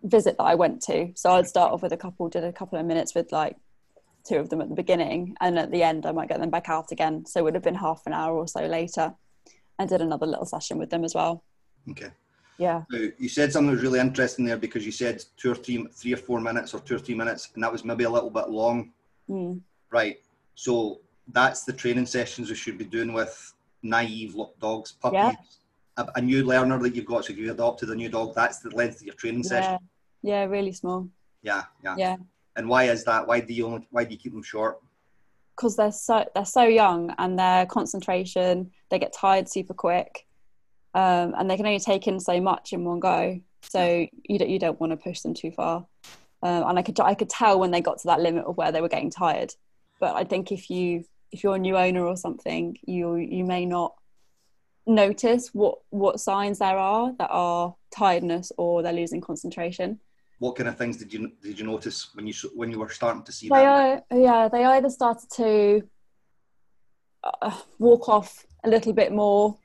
visit 0.03 0.37
that 0.37 0.43
I 0.43 0.53
went 0.53 0.79
to. 0.83 1.11
So 1.15 1.31
I'd 1.31 1.47
start 1.47 1.73
off 1.73 1.81
with 1.81 1.93
a 1.93 1.97
couple, 1.97 2.29
did 2.29 2.43
a 2.43 2.53
couple 2.53 2.77
of 2.77 2.85
minutes 2.85 3.15
with 3.15 3.31
like 3.31 3.55
two 4.27 4.35
of 4.35 4.49
them 4.49 4.61
at 4.61 4.69
the 4.69 4.75
beginning, 4.75 5.35
and 5.41 5.57
at 5.57 5.71
the 5.71 5.81
end 5.81 6.05
I 6.05 6.11
might 6.11 6.29
get 6.29 6.39
them 6.39 6.51
back 6.51 6.69
out 6.69 6.91
again. 6.91 7.25
So 7.25 7.39
it 7.39 7.43
would 7.45 7.55
have 7.55 7.63
been 7.63 7.73
half 7.73 8.03
an 8.05 8.13
hour 8.13 8.37
or 8.37 8.47
so 8.47 8.61
later, 8.67 9.15
and 9.79 9.89
did 9.89 10.01
another 10.01 10.25
little 10.25 10.45
session 10.45 10.77
with 10.77 10.89
them 10.89 11.03
as 11.03 11.15
well. 11.15 11.43
Okay. 11.89 12.09
Yeah, 12.59 12.83
Now, 12.91 13.07
you 13.17 13.29
said 13.29 13.51
something 13.51 13.67
that 13.67 13.73
was 13.73 13.81
really 13.83 13.99
interesting 13.99 14.45
there 14.45 14.57
because 14.57 14.85
you 14.85 14.91
said 14.91 15.23
two 15.37 15.51
or 15.51 15.55
three, 15.55 15.85
three 15.91 16.13
or 16.13 16.17
four 16.17 16.39
minutes 16.39 16.73
or 16.75 16.79
two 16.81 16.95
or 16.95 16.99
three 16.99 17.15
minutes, 17.15 17.49
and 17.55 17.63
that 17.63 17.71
was 17.71 17.83
maybe 17.83 18.03
a 18.03 18.09
little 18.09 18.29
bit 18.29 18.47
long. 18.49 18.91
mm. 19.27 19.59
Right. 19.91 20.19
So 20.53 21.01
that's 21.31 21.63
the 21.63 21.73
training 21.73 22.05
sessions 22.05 22.49
we 22.49 22.55
should 22.55 22.77
be 22.77 22.85
doing 22.85 23.11
with 23.11 23.53
naive 23.81 24.35
dogs, 24.61 24.91
puppies. 24.91 25.17
Yeah. 25.17 25.33
A, 25.97 26.07
a 26.15 26.21
new 26.21 26.45
learner 26.45 26.77
that 26.79 26.95
you've 26.95 27.05
got, 27.05 27.25
so 27.25 27.33
if 27.33 27.39
you 27.39 27.51
adopted 27.51 27.89
a 27.89 27.95
new 27.95 28.09
dog, 28.09 28.35
that's 28.35 28.59
the 28.59 28.69
length 28.69 28.97
of 29.01 29.07
your 29.07 29.15
training 29.15 29.43
session. 29.43 29.77
yeah, 30.21 30.41
yeah, 30.41 30.43
really 30.45 30.71
small. 30.73 31.07
Yeah, 31.41 31.63
yeah. 31.83 31.95
Yeah, 31.97 32.15
And 32.55 32.69
why 32.69 32.83
is 32.85 33.03
that? 33.05 33.27
Why 33.27 33.39
do 33.39 33.51
you 33.53 33.65
only, 33.65 33.87
why 33.89 34.03
do 34.03 34.11
you 34.11 34.17
keep 34.19 34.33
them 34.33 34.43
short? 34.43 34.79
Because 35.55 35.75
they're 35.75 35.91
so 35.91 36.25
they're 36.33 36.45
so 36.45 36.63
young 36.63 37.13
and 37.17 37.37
their 37.37 37.65
concentration 37.65 38.71
they 38.89 38.99
get 38.99 39.13
tired 39.13 39.49
super 39.49 39.73
quick, 39.73 40.25
um, 40.93 41.33
and 41.37 41.49
they 41.49 41.57
can 41.57 41.65
only 41.65 41.79
take 41.79 42.07
in 42.07 42.19
so 42.19 42.39
much 42.39 42.73
in 42.73 42.85
one 42.85 42.99
go. 42.99 43.39
So 43.63 44.07
you 44.29 44.39
don't 44.39 44.49
you 44.49 44.59
don't 44.59 44.79
want 44.79 44.91
to 44.91 44.97
push 44.97 45.21
them 45.21 45.33
too 45.33 45.51
far. 45.51 45.85
Um, 46.41 46.63
and 46.67 46.79
I 46.79 46.81
could 46.81 46.99
I 46.99 47.15
could 47.15 47.29
tell 47.29 47.59
when 47.59 47.71
they 47.71 47.81
got 47.81 47.99
to 47.99 48.07
that 48.07 48.19
limit 48.19 48.45
of 48.45 48.57
where 48.57 48.71
they 48.71 48.81
were 48.81 48.89
getting 48.89 49.09
tired. 49.09 49.53
But 49.99 50.15
I 50.15 50.25
think 50.25 50.51
if 50.51 50.69
you 50.69 51.05
if 51.31 51.43
you're 51.43 51.55
a 51.55 51.59
new 51.59 51.77
owner 51.77 52.05
or 52.05 52.17
something, 52.17 52.77
you 52.85 53.15
you 53.15 53.45
may 53.45 53.65
not 53.65 53.95
notice 54.85 55.49
what 55.53 55.79
what 55.89 56.19
signs 56.19 56.59
there 56.59 56.77
are 56.77 57.13
that 57.17 57.29
are 57.31 57.75
tiredness 57.91 58.51
or 58.57 58.83
they're 58.83 58.93
losing 58.93 59.21
concentration. 59.21 59.99
What 60.43 60.57
kind 60.57 60.67
of 60.67 60.77
things 60.77 60.97
did 60.97 61.13
you 61.13 61.31
did 61.41 61.57
you 61.57 61.65
notice 61.65 62.13
when 62.15 62.27
you 62.27 62.33
when 62.53 62.69
you 62.69 62.77
were 62.77 62.89
starting 62.89 63.23
to 63.23 63.31
see 63.31 63.47
They 63.47 63.63
that? 63.63 64.03
are, 64.11 64.19
yeah, 64.19 64.49
they 64.49 64.65
either 64.65 64.89
started 64.89 65.29
to 65.37 65.83
uh, 67.23 67.57
walk 67.79 68.09
off 68.09 68.45
a 68.65 68.69
little 68.69 68.91
bit 68.91 69.13
more, 69.13 69.55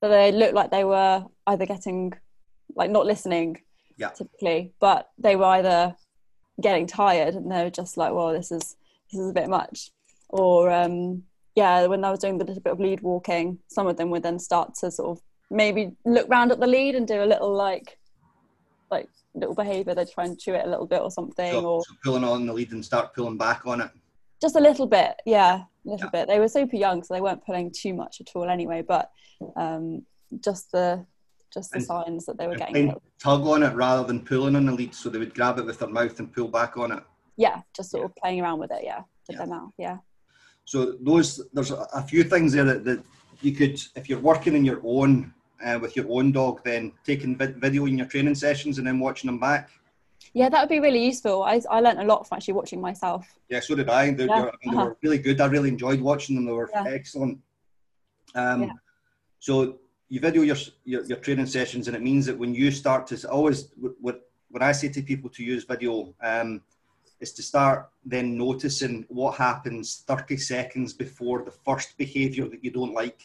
so 0.00 0.08
they 0.08 0.30
looked 0.30 0.54
like 0.54 0.70
they 0.70 0.84
were 0.84 1.24
either 1.48 1.66
getting, 1.66 2.12
like, 2.76 2.88
not 2.92 3.04
listening, 3.04 3.62
Yeah. 3.98 4.10
typically, 4.10 4.72
but 4.78 5.08
they 5.18 5.34
were 5.34 5.50
either 5.58 5.96
getting 6.60 6.86
tired 6.86 7.34
and 7.34 7.50
they 7.50 7.64
were 7.64 7.70
just 7.82 7.96
like, 7.96 8.12
well, 8.14 8.32
this 8.32 8.52
is 8.52 8.76
this 9.10 9.20
is 9.20 9.30
a 9.30 9.34
bit 9.40 9.48
much, 9.48 9.90
or 10.28 10.70
um, 10.70 11.24
yeah, 11.56 11.86
when 11.86 12.04
I 12.04 12.12
was 12.12 12.20
doing 12.20 12.38
the 12.38 12.44
little 12.44 12.62
bit 12.62 12.74
of 12.74 12.78
lead 12.78 13.00
walking, 13.00 13.58
some 13.66 13.88
of 13.88 13.96
them 13.96 14.10
would 14.10 14.22
then 14.22 14.38
start 14.38 14.76
to 14.82 14.92
sort 14.92 15.18
of 15.18 15.24
maybe 15.50 15.96
look 16.04 16.28
round 16.28 16.52
at 16.52 16.60
the 16.60 16.68
lead 16.68 16.94
and 16.94 17.08
do 17.08 17.24
a 17.24 17.32
little 17.32 17.52
like, 17.52 17.98
like 18.92 19.08
little 19.34 19.54
behaviour. 19.54 19.94
They 19.94 20.04
try 20.04 20.24
and 20.26 20.38
chew 20.38 20.54
it 20.54 20.64
a 20.66 20.70
little 20.70 20.86
bit 20.86 21.00
or 21.00 21.10
something, 21.10 21.50
So, 21.52 21.64
or 21.66 21.82
so 21.84 21.94
pulling 22.04 22.22
on 22.24 22.46
the 22.46 22.52
lead 22.52 22.70
and 22.72 22.84
start 22.84 23.14
pulling 23.14 23.36
back 23.38 23.62
on 23.66 23.80
it. 23.80 23.90
just 24.40 24.56
a 24.56 24.60
little 24.60 24.86
bit 24.98 25.12
yeah 25.24 25.54
a 25.86 25.88
little 25.92 26.06
Yeah. 26.08 26.16
bit 26.16 26.28
they 26.28 26.40
were 26.42 26.48
super 26.48 26.74
young 26.84 27.02
so 27.02 27.14
they 27.14 27.20
weren't 27.26 27.44
pulling 27.46 27.70
too 27.82 27.94
much 28.02 28.14
at 28.20 28.28
all 28.34 28.48
anyway 28.56 28.80
but 28.94 29.04
um 29.64 29.84
just 30.46 30.64
the 30.72 30.88
just 31.54 31.70
the 31.70 31.76
And- 31.78 31.86
signs 31.92 32.22
that 32.26 32.36
they 32.38 32.48
were 32.48 32.56
getting 32.62 32.74
trying 32.74 32.88
a 32.88 32.92
to 32.94 33.00
little- 33.00 33.12
tug 33.26 33.42
on 33.54 33.62
it 33.62 33.74
rather 33.86 34.04
than 34.08 34.18
pulling 34.30 34.56
on 34.56 34.66
the 34.66 34.72
lead, 34.80 34.94
so 34.96 35.04
they 35.08 35.18
would 35.22 35.34
grab 35.38 35.58
it 35.60 35.66
with 35.66 35.78
their 35.78 35.88
mouth 35.98 36.18
and 36.20 36.32
pull 36.36 36.48
back 36.60 36.72
on 36.82 36.88
it. 36.96 37.02
yeah 37.46 37.58
just 37.76 37.90
sort 37.92 38.04
of 38.06 38.12
playing 38.20 38.40
around 38.42 38.58
with 38.62 38.72
it 38.76 38.82
yeah 38.90 39.02
with 39.28 39.34
Yeah. 39.34 39.38
their 39.40 39.52
mouth 39.56 39.74
yeah 39.86 39.98
So 40.72 40.78
those 41.08 41.28
there's 41.54 41.70
a, 41.70 41.80
a 42.00 42.02
few 42.12 42.22
things 42.32 42.48
there 42.54 42.64
that, 42.70 42.82
that 42.88 43.00
you 43.46 43.52
could, 43.58 43.76
if 44.00 44.04
you're 44.08 44.24
working 44.32 44.54
in 44.58 44.64
your 44.70 44.80
own 44.96 45.12
uh, 45.64 45.78
with 45.80 45.96
your 45.96 46.06
own 46.10 46.32
dog, 46.32 46.62
then 46.64 46.92
taking 47.04 47.36
vid- 47.36 47.56
video 47.60 47.86
in 47.86 47.96
your 47.98 48.06
training 48.06 48.34
sessions 48.34 48.78
and 48.78 48.86
then 48.86 48.98
watching 48.98 49.28
them 49.28 49.38
back. 49.38 49.70
yeah 50.34 50.48
that 50.48 50.60
would 50.62 50.68
be 50.76 50.80
really 50.86 51.04
useful 51.12 51.42
i, 51.52 51.54
I 51.76 51.80
learned 51.80 52.00
a 52.00 52.04
lot 52.12 52.20
from 52.26 52.36
actually 52.36 52.54
watching 52.60 52.80
myself 52.88 53.22
Yeah, 53.52 53.60
so 53.66 53.74
did 53.74 53.88
I. 54.00 54.02
They, 54.18 54.26
Yeah, 54.26 54.40
were- 54.42 54.54
they 54.62 54.70
uh-huh. 54.70 54.84
were 54.86 54.96
really 55.04 55.18
good. 55.26 55.38
I 55.40 55.46
really 55.56 55.68
enjoyed 55.76 56.00
watching 56.10 56.34
them. 56.36 56.44
They 56.48 56.56
were 56.60 56.70
Yeah. 56.76 56.84
excellent. 56.98 57.34
Um, 58.34 58.60
Yeah. 58.62 58.76
So 59.48 59.52
you 60.12 60.20
video 60.28 60.42
your, 60.50 60.58
your 60.92 61.02
your 61.10 61.20
training 61.24 61.46
sessions, 61.58 61.84
and 61.88 61.94
it 61.98 62.02
means 62.10 62.24
that 62.26 62.38
when 62.42 62.52
you 62.60 62.68
start 62.82 63.02
to 63.10 63.14
always 63.36 63.58
what 64.06 64.16
when 64.54 64.62
I 64.70 64.72
say 64.80 64.88
to 64.96 65.00
people 65.12 65.28
to 65.36 65.42
use 65.54 65.62
video, 65.74 65.94
um, 66.30 66.48
is 67.24 67.32
to 67.38 67.42
start 67.52 67.78
then 68.14 68.26
noticing 68.46 68.94
what 69.18 69.32
happens 69.48 69.84
30 70.06 70.36
seconds 70.54 70.90
before 71.04 71.38
the 71.48 71.54
first 71.66 71.88
behaviour 72.04 72.46
that 72.52 72.62
you 72.64 72.70
don't 72.78 72.94
like, 73.02 73.20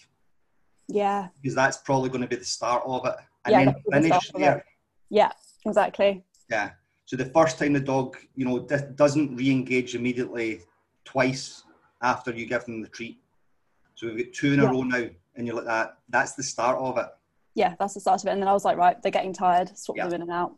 yeah 0.88 1.28
because 1.41 1.56
that's 1.56 1.78
probably 1.78 2.10
going 2.10 2.21
to 2.21 2.28
be 2.28 2.36
the 2.36 2.45
start 2.45 2.84
of 2.86 3.06
it, 3.06 3.15
and 3.45 3.52
Yeah, 3.54 3.65
then 3.65 3.76
the 3.86 3.91
finish 4.10 4.30
it. 4.30 4.36
there. 4.38 4.65
yeah 5.10 5.32
exactly 5.65 6.23
Yeah. 6.50 6.71
So 7.06 7.15
the 7.15 7.26
first 7.26 7.58
time 7.58 7.71
the 7.71 7.80
dog, 7.80 8.17
you 8.36 8.43
know, 8.45 8.60
d- 8.60 8.76
doesn't 8.95 9.36
re-engage 9.38 9.95
immediately 9.95 10.62
twice 11.06 11.63
after 12.02 12.32
you 12.34 12.45
give 12.45 12.65
them 12.65 12.82
the 12.82 12.89
treat. 12.89 13.17
So 13.95 14.08
we've 14.08 14.26
got 14.26 14.34
two 14.34 14.52
in 14.54 14.60
a 14.60 14.63
Yeah. 14.63 14.69
row 14.71 14.82
now, 14.84 15.06
and 15.36 15.47
you're 15.47 15.56
like 15.56 15.65
that. 15.65 15.97
That's 16.10 16.34
the 16.34 16.43
start 16.43 16.78
of 16.80 16.97
it. 16.97 17.08
yeah 17.56 17.76
that's 17.80 17.93
the 17.95 18.00
start 18.00 18.21
of 18.21 18.28
it 18.28 18.34
and 18.34 18.41
then 18.41 18.47
i 18.47 18.54
was 18.54 18.63
like 18.65 18.78
right 18.78 19.02
they're 19.02 19.17
getting 19.19 19.34
tired 19.34 19.76
swap 19.76 19.97
Yeah. 19.97 20.04
them 20.06 20.13
in 20.15 20.21
and 20.21 20.32
out 20.32 20.52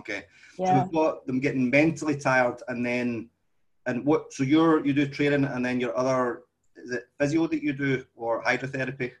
Okay. 0.00 0.24
Yeah. 0.58 0.66
So 0.66 0.72
we've 0.74 0.92
got 1.00 1.26
them 1.26 1.38
getting 1.40 1.70
mentally 1.70 2.16
tired, 2.16 2.60
and 2.68 2.84
then, 2.84 3.28
and 3.86 4.04
what? 4.04 4.32
So 4.32 4.42
you're 4.42 4.84
you 4.86 4.92
do 4.92 5.06
training, 5.06 5.44
and 5.44 5.64
then 5.64 5.78
your 5.80 5.96
other 5.96 6.42
is 6.82 6.90
it 6.90 7.04
physio 7.18 7.46
that 7.46 7.62
you 7.62 7.72
do 7.72 8.04
or 8.16 8.42
hydrotherapy? 8.42 9.12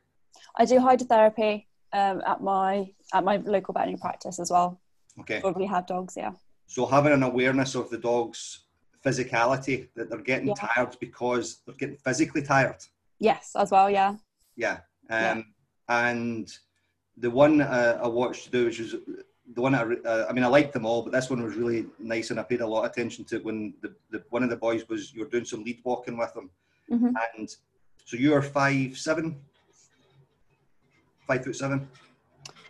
I 0.56 0.64
do 0.64 0.76
hydrotherapy 0.78 1.64
um, 1.92 2.22
at 2.26 2.40
my 2.42 2.90
at 3.14 3.24
my 3.24 3.36
local 3.38 3.72
veterinary 3.74 3.98
practice 4.00 4.38
as 4.38 4.50
well 4.50 4.80
Okay. 5.20 5.40
for 5.40 5.52
have 5.66 5.86
dogs 5.86 6.14
yeah 6.16 6.32
So 6.66 6.84
having 6.86 7.12
an 7.12 7.22
awareness 7.22 7.74
of 7.74 7.88
the 7.90 7.98
dog's 7.98 8.42
physicality 9.04 9.88
that 9.94 10.10
they're 10.10 10.28
getting 10.32 10.48
Yeah. 10.48 10.54
tired 10.66 10.96
because 11.00 11.46
they're 11.64 11.74
getting 11.82 11.96
physically 11.96 12.42
tired. 12.42 12.80
yes 13.18 13.52
as 13.62 13.70
well 13.70 13.88
yeah 13.90 14.12
Yeah. 14.56 14.78
Um, 15.10 15.22
Yeah. 15.26 15.42
And 15.88 16.46
the 17.24 17.30
one 17.30 17.60
uh, 17.60 17.98
I 18.02 18.08
watched 18.08 18.50
do, 18.50 18.64
which 18.66 18.80
was 18.80 18.92
the 19.56 19.62
one 19.66 19.74
I, 19.76 19.82
uh, 20.10 20.26
I 20.28 20.32
mean, 20.34 20.42
I 20.42 20.48
liked 20.48 20.72
them 20.72 20.84
all, 20.88 21.00
but 21.04 21.12
this 21.12 21.30
one 21.30 21.40
was 21.46 21.54
really 21.54 21.86
nice, 22.14 22.30
and 22.30 22.40
I 22.40 22.42
paid 22.42 22.60
a 22.62 22.66
lot 22.66 22.84
of 22.84 22.90
attention 22.90 23.24
to 23.26 23.36
it 23.36 23.44
when 23.44 23.58
the, 23.82 23.90
the 24.12 24.18
one 24.30 24.42
of 24.42 24.50
the 24.50 24.56
boys 24.66 24.82
was 24.88 25.00
you 25.14 25.20
were 25.22 25.30
doing 25.34 25.44
some 25.44 25.62
lead 25.62 25.78
walking 25.84 26.16
with 26.22 26.32
them, 26.34 26.50
Mhm. 26.90 27.12
and 27.38 27.48
so 28.08 28.16
you 28.16 28.34
are 28.36 28.42
five 28.42 28.98
seven, 29.08 29.26
five 31.26 31.44
foot 31.44 31.56
seven. 31.56 31.88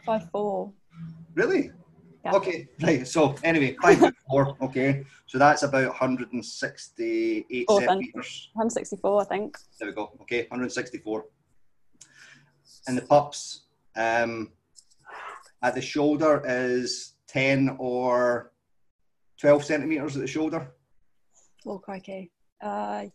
Five 0.05 0.31
four. 0.31 0.73
really? 1.35 1.71
Yeah. 2.25 2.33
Okay, 2.33 2.69
right. 2.83 3.07
So 3.07 3.37
anyway, 3.45 3.77
five 3.81 3.99
foot 3.99 4.15
four. 4.29 4.57
Okay, 4.63 5.05
so 5.27 5.39
that's 5.39 5.63
about 5.63 5.89
168 5.89 7.65
Four 7.69 7.81
centimeters. 7.81 8.51
164 8.55 9.21
i 9.21 9.25
think 9.25 9.57
There 9.79 9.89
we 9.89 9.95
go. 9.95 10.13
Okay, 10.23 10.43
164. 10.49 11.25
And 12.89 12.97
the 12.97 13.03
pups 13.03 13.63
um, 13.97 14.53
at 15.63 15.75
the 15.75 15.83
shoulder 15.83 16.43
is 16.47 17.15
10 17.29 17.77
or 17.79 18.53
12 19.41 19.65
centimeters 19.65 20.17
at 20.17 20.23
the 20.23 20.29
shoulder. 20.29 20.73
Oh, 21.67 21.79
crikey. 21.79 22.31
Uh, 22.63 23.07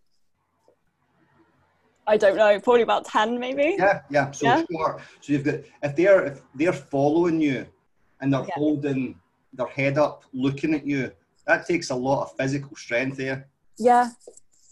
I 2.11 2.17
don't 2.17 2.35
know. 2.35 2.59
Probably 2.59 2.81
about 2.81 3.05
10, 3.05 3.39
maybe. 3.39 3.75
Yeah, 3.79 4.01
yeah. 4.09 4.31
So 4.31 4.45
Yeah. 4.45 4.63
short. 4.69 5.01
So 5.21 5.33
you've 5.33 5.45
got 5.45 5.55
if 5.81 5.95
they're 5.95 6.25
if 6.25 6.41
they're 6.55 6.73
following 6.73 7.39
you 7.39 7.65
and 8.19 8.33
they're 8.33 8.43
Yeah. 8.43 8.53
holding 8.55 9.19
their 9.53 9.67
head 9.67 9.97
up, 9.97 10.25
looking 10.33 10.73
at 10.73 10.85
you, 10.85 11.11
that 11.47 11.65
takes 11.65 11.89
a 11.89 11.95
lot 11.95 12.23
of 12.23 12.35
physical 12.35 12.75
strength 12.75 13.17
there. 13.17 13.47
Yeah. 13.77 14.09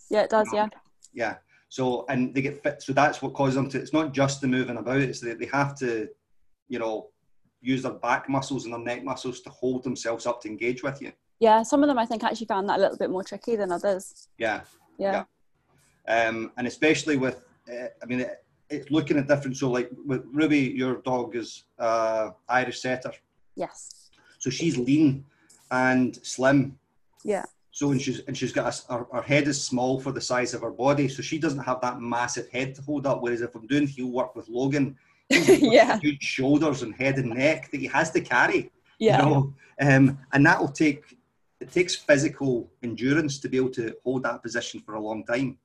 Yeah, 0.09 0.23
it 0.23 0.29
does. 0.29 0.49
Yeah. 0.53 0.67
Yeah. 1.13 1.37
So 1.69 2.05
and 2.09 2.33
they 2.35 2.41
get 2.41 2.61
fit. 2.61 2.81
So 2.81 2.91
that's 2.91 3.21
what 3.21 3.33
causes 3.33 3.55
them 3.55 3.69
to. 3.69 3.79
It's 3.79 3.93
not 3.93 4.11
just 4.13 4.41
the 4.41 4.47
moving 4.47 4.77
about. 4.77 4.97
It's 4.97 5.21
that 5.21 5.39
they 5.39 5.45
have 5.45 5.75
to, 5.79 6.09
you 6.67 6.79
know, 6.79 7.09
use 7.61 7.83
their 7.83 7.93
back 7.93 8.27
muscles 8.27 8.65
and 8.65 8.73
their 8.73 8.81
neck 8.81 9.03
muscles 9.05 9.39
to 9.41 9.49
hold 9.49 9.83
themselves 9.83 10.25
up 10.25 10.41
to 10.41 10.49
engage 10.49 10.83
with 10.83 11.01
you. 11.01 11.13
Yeah, 11.39 11.63
some 11.63 11.83
of 11.83 11.87
them 11.87 11.97
I 11.97 12.05
think 12.05 12.23
actually 12.25 12.47
found 12.47 12.67
that 12.67 12.79
a 12.79 12.81
little 12.81 12.97
bit 12.97 13.09
more 13.09 13.23
tricky 13.23 13.55
than 13.55 13.71
others. 13.71 14.27
Yeah. 14.37 14.61
Yeah. 14.97 15.11
yeah. 15.13 15.23
Um, 16.09 16.51
and 16.57 16.67
especially 16.67 17.17
with, 17.17 17.45
uh, 17.71 17.87
I 18.01 18.05
mean, 18.05 18.21
it, 18.21 18.43
it's 18.69 18.91
looking 18.91 19.17
at 19.17 19.27
different. 19.27 19.57
So 19.57 19.69
like 19.69 19.89
with 20.05 20.23
Ruby, 20.31 20.59
your 20.59 21.01
dog 21.01 21.35
is 21.35 21.63
uh, 21.77 22.31
Irish 22.49 22.81
setter. 22.81 23.13
Yes. 23.55 24.09
So 24.39 24.49
she's 24.49 24.77
lean 24.77 25.25
and 25.71 26.15
slim. 26.25 26.77
Yeah. 27.23 27.45
So 27.71 27.91
and 27.91 28.01
she's 28.01 28.19
and 28.21 28.35
she's 28.35 28.51
got 28.51 28.73
a, 28.89 28.93
her, 28.93 29.05
her 29.13 29.21
head 29.21 29.47
is 29.47 29.63
small 29.63 29.99
for 29.99 30.11
the 30.11 30.21
size 30.21 30.53
of 30.53 30.61
her 30.61 30.71
body, 30.71 31.07
so 31.07 31.21
she 31.21 31.37
doesn't 31.37 31.59
have 31.59 31.79
that 31.81 32.01
massive 32.01 32.49
head 32.49 32.75
to 32.75 32.81
hold 32.81 33.05
up. 33.05 33.21
Whereas 33.21 33.41
if 33.41 33.53
I'm 33.55 33.67
doing 33.67 33.87
heel 33.87 34.09
work 34.09 34.35
with 34.35 34.49
Logan, 34.49 34.97
yeah, 35.29 35.99
huge 35.99 36.23
shoulders 36.23 36.81
and 36.81 36.93
head 36.95 37.17
and 37.17 37.29
neck 37.29 37.69
that 37.71 37.79
he 37.79 37.87
has 37.87 38.11
to 38.11 38.21
carry. 38.21 38.71
Yeah. 38.97 39.23
You 39.23 39.29
know? 39.29 39.53
um, 39.81 40.19
and 40.33 40.45
that 40.45 40.59
will 40.59 40.71
take 40.71 41.17
it 41.61 41.71
takes 41.71 41.95
physical 41.95 42.71
endurance 42.83 43.37
to 43.39 43.49
be 43.49 43.57
able 43.57 43.69
to 43.71 43.93
hold 44.03 44.23
that 44.23 44.41
position 44.41 44.79
for 44.79 44.95
a 44.95 44.99
long 44.99 45.25
time. 45.25 45.57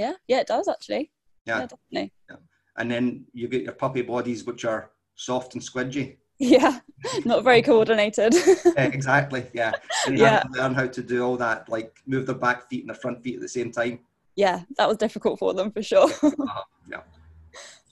Yeah, 0.00 0.12
yeah, 0.28 0.40
it 0.40 0.46
does 0.46 0.66
actually. 0.66 1.10
Yeah, 1.44 1.58
yeah 1.58 1.66
definitely. 1.66 2.12
Yeah. 2.30 2.36
And 2.78 2.90
then 2.90 3.26
you 3.34 3.48
get 3.48 3.64
your 3.64 3.74
puppy 3.74 4.00
bodies, 4.00 4.44
which 4.44 4.64
are 4.64 4.92
soft 5.14 5.54
and 5.54 5.62
squidgy. 5.62 6.16
Yeah, 6.38 6.80
not 7.26 7.44
very 7.44 7.60
coordinated. 7.60 8.34
exactly. 8.78 9.46
Yeah. 9.52 9.72
And 10.06 10.16
you 10.16 10.24
yeah. 10.24 10.30
have 10.30 10.52
to 10.52 10.58
learn 10.58 10.74
how 10.74 10.86
to 10.86 11.02
do 11.02 11.22
all 11.22 11.36
that, 11.36 11.68
like 11.68 12.00
move 12.06 12.24
their 12.24 12.34
back 12.34 12.66
feet 12.70 12.80
and 12.80 12.88
their 12.88 12.96
front 12.96 13.22
feet 13.22 13.34
at 13.34 13.42
the 13.42 13.48
same 13.48 13.70
time. 13.70 14.00
Yeah, 14.36 14.62
that 14.78 14.88
was 14.88 14.96
difficult 14.96 15.38
for 15.38 15.52
them 15.52 15.70
for 15.70 15.82
sure. 15.82 16.10
uh, 16.22 16.62
yeah. 16.90 17.02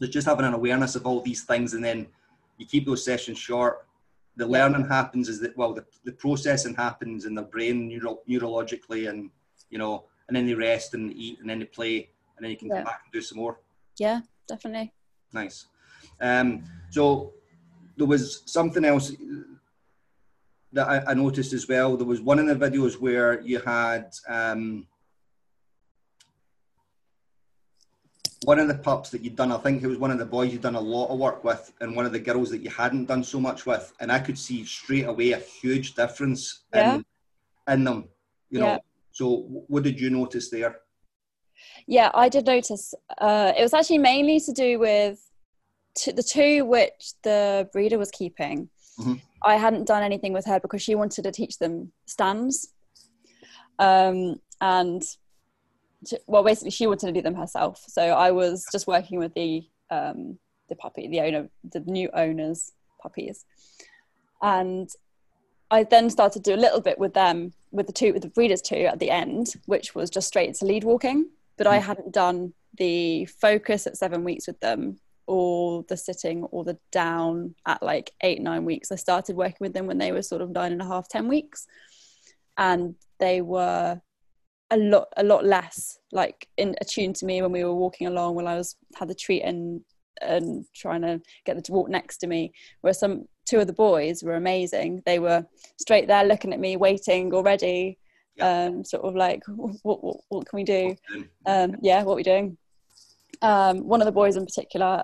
So 0.01 0.07
just 0.07 0.27
having 0.27 0.47
an 0.47 0.55
awareness 0.55 0.95
of 0.95 1.05
all 1.05 1.21
these 1.21 1.45
things, 1.45 1.75
and 1.75 1.85
then 1.85 2.07
you 2.57 2.65
keep 2.65 2.87
those 2.87 3.05
sessions 3.05 3.37
short. 3.37 3.87
The 4.37 4.47
learning 4.47 4.87
happens 4.89 5.29
is 5.29 5.41
that 5.41 5.55
well, 5.59 5.75
the, 5.75 5.85
the 6.05 6.13
processing 6.13 6.75
happens 6.75 7.27
in 7.27 7.35
their 7.35 7.45
brain 7.45 7.87
neuro, 7.89 8.21
neurologically, 8.27 9.11
and 9.11 9.31
you 9.69 9.77
know, 9.77 10.05
and 10.29 10.37
then 10.37 10.47
they 10.47 10.55
rest 10.55 10.95
and 10.95 11.13
eat, 11.13 11.41
and 11.41 11.49
then 11.49 11.59
they 11.59 11.65
play, 11.65 12.11
and 12.37 12.45
then 12.45 12.51
you 12.51 12.57
can 12.57 12.69
yeah. 12.69 12.77
come 12.77 12.85
back 12.85 13.01
and 13.05 13.13
do 13.13 13.21
some 13.21 13.39
more. 13.39 13.59
Yeah, 13.99 14.21
definitely. 14.47 14.93
Nice. 15.33 15.67
Um, 16.21 16.65
so 16.91 17.33
there 17.97 18.07
was 18.07 18.43
something 18.47 18.85
else 18.85 19.13
that 20.73 20.89
I, 20.89 21.11
I, 21.11 21.15
noticed 21.15 21.53
as 21.53 21.69
well. 21.69 21.97
There 21.97 22.07
was 22.07 22.21
one 22.21 22.39
of 22.39 22.47
the 22.47 22.55
videos 22.55 23.01
where 23.01 23.41
you 23.41 23.61
had 23.61 24.15
um, 24.29 24.87
one 28.45 28.59
of 28.59 28.69
the 28.69 28.75
pups 28.75 29.11
that 29.11 29.23
you'd 29.23 29.37
done. 29.37 29.51
I 29.51 29.59
think 29.59 29.83
it 29.83 29.87
was 29.87 29.99
one 29.99 30.11
of 30.11 30.19
the 30.19 30.27
boys 30.27 30.53
you'd 30.53 30.63
done 30.63 30.75
a 30.75 30.81
lot 30.81 31.09
of 31.09 31.19
work 31.19 31.43
with, 31.45 31.73
and 31.81 31.97
one 31.97 32.07
of 32.07 32.13
the 32.13 32.19
girls 32.19 32.51
that 32.51 32.63
you 32.63 32.71
hadn't 32.71 33.07
done 33.07 33.25
so 33.25 33.41
much 33.41 33.67
with. 33.67 33.93
And 34.01 34.13
I 34.13 34.19
could 34.19 34.39
see 34.39 34.65
straight 34.65 35.07
away 35.07 35.33
a 35.33 35.39
huge 35.39 35.95
difference 35.95 36.65
yeah. 36.75 36.97
in, 36.97 37.05
in 37.69 37.85
them. 37.85 38.09
You 38.51 38.61
yeah. 38.61 38.79
So, 39.19 39.65
what 39.67 39.83
did 39.83 39.99
you 39.99 40.11
notice 40.11 40.49
there? 40.49 40.77
Yeah, 41.89 42.13
I 42.15 42.29
did 42.29 42.47
notice. 42.47 42.95
Uh, 43.21 43.53
it 43.59 43.63
was 43.63 43.75
actually 43.75 43.99
mainly 43.99 44.39
to 44.39 44.53
do 44.53 44.79
with 44.79 45.19
t- 45.97 46.13
the 46.13 46.23
two 46.23 46.65
which 46.65 47.15
the 47.25 47.69
breeder 47.73 47.99
was 47.99 48.13
keeping. 48.13 48.69
Mm-hmm. 49.01 49.15
I 49.43 49.57
hadn't 49.57 49.89
done 49.89 50.05
anything 50.05 50.33
with 50.33 50.47
her 50.47 50.61
because 50.61 50.83
she 50.83 50.95
wanted 50.95 51.25
to 51.25 51.33
teach 51.33 51.59
them 51.59 51.91
stands. 52.07 52.73
Um, 53.81 54.37
and 54.61 55.03
to, 56.07 56.21
well, 56.29 56.45
basically, 56.45 56.71
she 56.71 56.87
wanted 56.87 57.09
to 57.09 57.13
do 57.13 57.23
them 57.23 57.35
herself. 57.35 57.83
So 57.89 58.03
I 58.03 58.31
was 58.31 58.67
just 58.71 58.87
working 58.87 59.19
with 59.19 59.35
the 59.35 59.67
um, 59.91 60.39
the 60.69 60.77
puppy, 60.77 61.09
the 61.09 61.23
owner, 61.23 61.49
the 61.69 61.81
new 61.81 62.09
owners' 62.15 62.71
puppies, 63.03 63.45
and 64.43 64.89
I 65.71 65.85
then 65.85 66.11
started 66.11 66.43
to 66.43 66.51
do 66.51 66.57
a 66.57 66.61
little 66.61 66.81
bit 66.81 66.99
with 66.99 67.15
them, 67.15 67.53
with 67.71 67.87
the 67.87 67.93
two, 67.93 68.13
with 68.13 68.23
the 68.23 68.31
breeders 68.31 68.63
two 68.63 68.77
at 68.77 68.99
the 68.99 69.11
end, 69.11 69.55
which 69.67 69.95
was 69.95 70.11
just 70.11 70.29
straight 70.29 70.55
to 70.55 70.65
lead 70.65 70.85
walking. 70.85 71.29
But 71.57 71.67
I 71.67 71.79
mm. 71.79 71.83
hadn't 71.83 72.13
done 72.13 72.55
the 72.77 73.27
focus 73.27 73.87
at 73.87 73.97
seven 73.97 74.25
weeks 74.25 74.47
with 74.47 74.61
them, 74.61 74.99
or 75.27 75.85
the 75.89 75.97
sitting, 75.97 76.45
or 76.45 76.65
the 76.65 76.79
down 76.91 77.55
at 77.67 77.83
like 77.83 78.13
eight, 78.23 78.41
nine 78.41 78.65
weeks. 78.65 78.91
I 78.91 78.97
started 78.97 79.37
working 79.37 79.59
with 79.61 79.75
them 79.75 79.87
when 79.87 79.99
they 79.99 80.13
were 80.13 80.23
sort 80.23 80.43
of 80.43 80.51
nine 80.51 80.73
and 80.73 80.83
a 80.83 80.87
half, 80.87 81.09
ten 81.09 81.29
weeks, 81.29 81.67
and 82.57 82.95
they 83.19 83.43
were 83.43 84.01
a 84.71 84.77
lot, 84.77 85.09
a 85.17 85.25
lot 85.25 85.45
less 85.45 85.99
like 86.13 86.47
in 86.57 86.77
attuned 86.81 87.17
to 87.17 87.27
me 87.27 87.41
when 87.43 87.53
we 87.53 87.65
were 87.65 87.75
walking 87.75 88.07
along. 88.07 88.35
When 88.37 88.47
I 88.47 88.57
was 88.57 88.77
had 88.99 89.09
the 89.09 89.15
treat 89.15 89.43
and 89.43 89.83
and 90.21 90.65
trying 90.75 91.03
to 91.03 91.21
get 91.45 91.55
them 91.55 91.63
to 91.65 91.73
walk 91.73 91.89
next 91.89 92.19
to 92.19 92.27
me. 92.27 92.53
Where 92.81 92.93
some 92.93 93.27
two 93.49 93.59
of 93.59 93.67
the 93.67 93.73
boys 93.73 94.23
were 94.23 94.35
amazing. 94.35 95.03
They 95.07 95.19
were 95.19 95.45
straight 95.79 96.07
there 96.07 96.25
looking 96.25 96.53
at 96.53 96.61
me, 96.61 96.77
waiting 96.77 97.33
already. 97.33 97.99
Yeah. 98.37 98.67
Um, 98.67 98.85
sort 98.85 99.05
of 99.05 99.17
like, 99.17 99.43
what, 99.49 99.77
what, 99.83 100.17
what 100.29 100.47
can 100.47 100.57
we 100.57 100.65
do? 100.65 100.95
Um, 101.47 101.75
yeah, 101.83 102.03
what 102.03 102.13
are 102.13 102.17
we 102.17 102.23
doing? 102.23 102.57
Um, 103.43 103.87
one 103.87 104.01
of 104.01 104.07
the 104.07 104.13
boys 104.13 104.37
in 104.37 104.45
particular, 104.45 105.03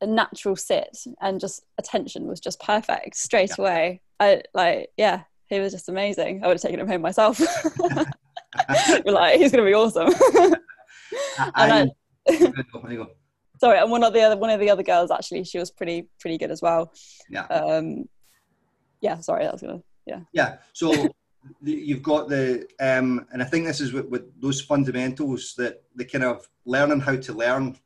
a 0.00 0.06
natural 0.06 0.56
sit 0.56 0.96
and 1.20 1.38
just 1.38 1.64
attention 1.78 2.26
was 2.26 2.40
just 2.40 2.60
perfect 2.60 3.16
straight 3.16 3.50
yeah. 3.50 3.64
away. 3.64 4.00
I 4.18 4.42
like, 4.52 4.88
yeah, 4.96 5.22
he 5.48 5.60
was 5.60 5.72
just 5.72 5.88
amazing. 5.88 6.42
I 6.42 6.48
would 6.48 6.54
have 6.54 6.62
taken 6.62 6.80
him 6.80 6.88
home 6.88 7.02
myself. 7.02 7.40
like, 9.04 9.38
he's 9.38 9.52
going 9.52 9.64
to 9.64 9.70
be 9.70 9.74
awesome. 9.74 10.12
and 11.54 11.72
I, 11.72 11.86
sorry 13.60 13.78
and 13.78 13.90
one 13.90 14.04
of 14.04 14.12
the 14.12 14.20
other 14.20 14.36
one 14.36 14.50
of 14.50 14.60
the 14.60 14.70
other 14.70 14.82
girls 14.82 15.10
actually 15.10 15.44
she 15.44 15.58
was 15.58 15.70
pretty 15.70 16.08
pretty 16.20 16.38
good 16.38 16.50
as 16.50 16.62
well. 16.62 16.92
Yeah. 17.30 17.46
Um 17.46 18.08
yeah 19.00 19.18
sorry 19.20 19.44
that 19.44 19.52
was 19.52 19.62
gonna 19.62 19.82
yeah. 20.06 20.20
Yeah 20.32 20.56
so 20.72 21.08
you've 21.62 22.02
got 22.02 22.28
the 22.28 22.66
um 22.80 23.24
and 23.32 23.40
i 23.40 23.44
think 23.44 23.64
this 23.64 23.80
is 23.80 23.92
with, 23.92 24.06
with 24.06 24.40
those 24.40 24.60
fundamentals 24.60 25.54
that 25.56 25.84
the 25.94 26.04
kind 26.04 26.24
of 26.24 26.48
learning 26.64 26.98
how 26.98 27.14
to 27.14 27.32
learn 27.32 27.76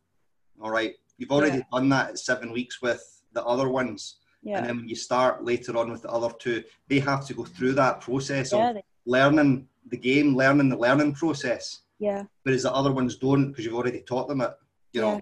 all 0.61 0.71
right? 0.71 0.95
You've 1.19 1.31
already 1.33 1.59
yeah. 1.59 1.65
done 1.73 1.89
that 1.91 2.11
at 2.11 2.19
seven 2.19 2.53
weeks 2.53 2.83
with 2.83 3.03
the 3.33 3.45
other 3.45 3.69
ones. 3.69 4.17
Yeah. 4.43 4.57
and 4.57 4.67
then 4.67 4.77
when 4.79 4.89
you 4.89 4.97
start 4.97 5.45
later 5.45 5.77
on 5.77 5.91
with 5.91 6.01
the 6.01 6.11
other 6.11 6.31
two 6.39 6.65
they 6.89 6.99
have 7.01 7.27
to 7.27 7.35
go 7.35 7.45
through 7.45 7.73
that 7.73 8.01
process 8.01 8.53
yeah, 8.53 8.71
of 8.71 8.75
they- 8.77 8.83
learning 9.05 9.69
the 9.89 9.99
game 9.99 10.35
learning 10.35 10.71
the 10.71 10.79
learning 10.79 11.13
process. 11.13 11.81
Yeah. 11.99 12.23
Whereas 12.43 12.63
the 12.63 12.73
other 12.73 12.91
ones 12.91 13.17
don't 13.17 13.49
because 13.49 13.67
you've 13.67 13.75
already 13.75 14.01
taught 14.01 14.29
them 14.29 14.41
it 14.41 14.53
you 14.95 15.03
know 15.03 15.21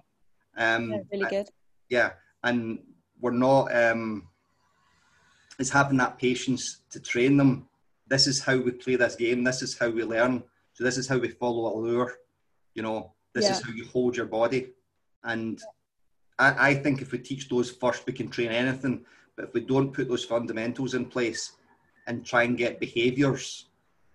um, 0.59 0.91
yeah, 0.91 0.99
really 1.11 1.25
good. 1.29 1.49
Yeah, 1.89 2.11
and 2.43 2.79
we're 3.19 3.31
not. 3.31 3.75
Um, 3.75 4.27
it's 5.57 5.69
having 5.69 5.97
that 5.97 6.19
patience 6.19 6.81
to 6.91 6.99
train 6.99 7.37
them. 7.37 7.67
This 8.07 8.27
is 8.27 8.43
how 8.43 8.57
we 8.57 8.71
play 8.71 8.95
this 8.95 9.15
game. 9.15 9.43
This 9.43 9.61
is 9.61 9.77
how 9.77 9.89
we 9.89 10.03
learn. 10.03 10.43
So 10.73 10.83
this 10.83 10.97
is 10.97 11.07
how 11.07 11.17
we 11.17 11.29
follow 11.29 11.73
a 11.73 11.75
lure. 11.77 12.13
You 12.75 12.83
know, 12.83 13.13
this 13.33 13.45
Yeah. 13.45 13.51
is 13.51 13.61
how 13.61 13.71
you 13.71 13.85
hold 13.85 14.15
your 14.15 14.25
body. 14.25 14.73
And 15.23 15.61
I, 16.37 16.69
I 16.69 16.73
think 16.75 17.01
if 17.01 17.11
we 17.11 17.19
teach 17.19 17.49
those 17.49 17.71
first, 17.71 18.05
we 18.05 18.13
can 18.13 18.29
train 18.29 18.51
anything. 18.51 19.05
But 19.35 19.45
if 19.45 19.53
we 19.53 19.61
don't 19.61 19.93
put 19.93 20.07
those 20.07 20.23
fundamentals 20.23 20.93
in 20.93 21.05
place 21.05 21.53
and 22.07 22.25
try 22.25 22.43
and 22.43 22.57
get 22.57 22.79
behaviours, 22.79 23.65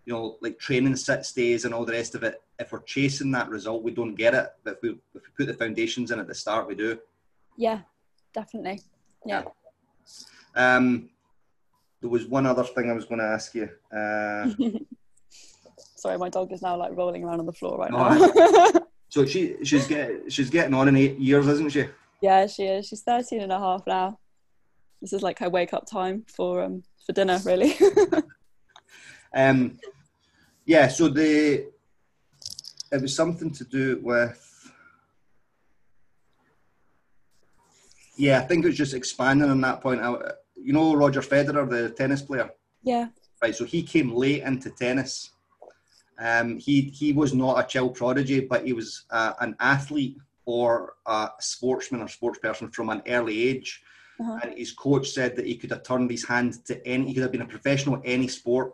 you 0.07 0.13
know, 0.13 0.39
like 0.41 0.59
training 0.59 0.97
sit 0.97 1.25
stays 1.27 1.65
and 1.65 1.75
all 1.75 1.85
the 1.85 1.93
rest 1.93 2.15
of 2.15 2.23
it, 2.23 2.43
if 2.59 2.73
we're 2.73 2.83
chasing 2.83 3.31
that 3.33 3.49
result, 3.49 3.83
we 3.83 3.91
don't 3.91 4.15
get 4.15 4.35
it. 4.35 4.49
But 4.63 4.75
if 4.75 4.83
we, 4.83 4.91
if 4.91 4.99
we 5.15 5.21
put 5.37 5.47
the 5.47 5.55
foundations 5.55 6.11
in 6.11 6.19
at 6.21 6.27
the 6.27 6.35
start, 6.35 6.67
we 6.69 6.75
do. 6.75 6.99
Yeah, 7.57 7.81
definitely. 8.33 8.81
Yeah. 9.27 9.43
Um, 10.55 11.11
there 12.01 12.11
was 12.11 12.27
one 12.27 12.47
other 12.47 12.65
thing 12.65 12.91
I 12.91 12.95
was 12.95 13.07
going 13.07 13.19
to 13.21 13.27
ask 13.27 13.55
you. 13.55 13.69
Uh, 13.93 14.51
Sorry, 15.97 16.19
my 16.19 16.29
dog 16.29 16.53
is 16.53 16.61
now 16.63 16.77
like 16.77 16.95
rolling 16.97 17.25
around 17.25 17.41
on 17.41 17.47
the 17.47 17.53
floor 17.53 17.79
right 17.79 17.91
Oh, 17.93 18.73
now. 18.75 18.81
so 19.09 19.25
she 19.25 19.57
she's 19.65 19.87
get 19.87 20.31
she's 20.31 20.51
getting 20.51 20.75
on 20.75 20.87
in 20.89 20.97
eight 20.97 21.19
years, 21.19 21.47
isn't 21.49 21.73
she? 21.73 21.87
yeah, 22.21 22.47
she 22.47 22.65
is. 22.65 22.87
She's 22.87 23.01
13 23.03 23.41
and 23.41 23.51
a 23.53 23.59
half 23.59 23.87
now. 23.87 24.19
This 25.01 25.13
is 25.15 25.23
like 25.23 25.39
her 25.39 25.49
wake 25.49 25.73
up 25.73 25.87
time 25.87 26.25
for 26.29 26.63
um 26.63 26.83
for 27.07 27.13
dinner, 27.13 27.39
really. 27.45 27.75
Um, 29.35 29.79
yeah. 30.65 30.89
So 30.89 31.09
the 31.09 31.67
it 32.95 33.03
was 33.03 33.15
something 33.15 33.51
to 33.51 33.65
do 33.65 34.01
with. 34.03 34.41
Yeah, 38.17 38.39
I 38.39 38.43
think 38.43 38.65
it 38.65 38.69
was 38.69 38.77
just 38.77 38.95
expanding 38.95 39.51
on 39.51 39.61
that 39.63 39.81
point. 39.81 40.01
I, 40.01 40.15
you 40.57 40.73
know 40.73 40.95
Roger 40.95 41.21
Federer, 41.21 41.69
the 41.69 41.91
tennis 41.91 42.23
player. 42.23 42.51
yeah. 42.83 43.09
right? 43.43 43.55
So 43.55 43.65
he 43.65 43.83
came 43.83 44.15
late 44.15 44.43
into 44.43 44.71
tennis. 44.71 45.31
Um, 46.19 46.59
he 46.59 46.83
he 46.83 47.13
was 47.13 47.35
not 47.35 47.59
a 47.59 47.67
child 47.67 47.97
prodigy, 47.97 48.41
but 48.41 48.65
he 48.65 48.73
was 48.73 49.05
uh, 49.11 49.33
an 49.41 49.57
athlete 49.59 50.17
or 50.47 50.95
a 51.07 51.31
sportsman 51.41 52.03
or 52.03 52.09
sports 52.09 52.39
person 52.39 52.71
from 52.71 52.91
an 52.91 53.03
early 53.09 53.43
age. 53.49 53.83
Uh-huh. 54.21 54.39
And 54.45 54.57
his 54.57 54.71
coach 54.71 55.09
said 55.11 55.35
that 55.35 55.45
he 55.47 55.57
could 55.57 55.73
have 55.73 55.83
turned 55.83 56.09
his 56.09 56.25
hand 56.25 56.65
to 56.67 56.75
any. 56.87 57.09
He 57.09 57.15
could 57.15 57.25
have 57.25 57.33
been 57.33 57.43
a 57.43 57.47
professional 57.57 57.97
at 57.97 58.03
any 58.05 58.29
sport 58.29 58.73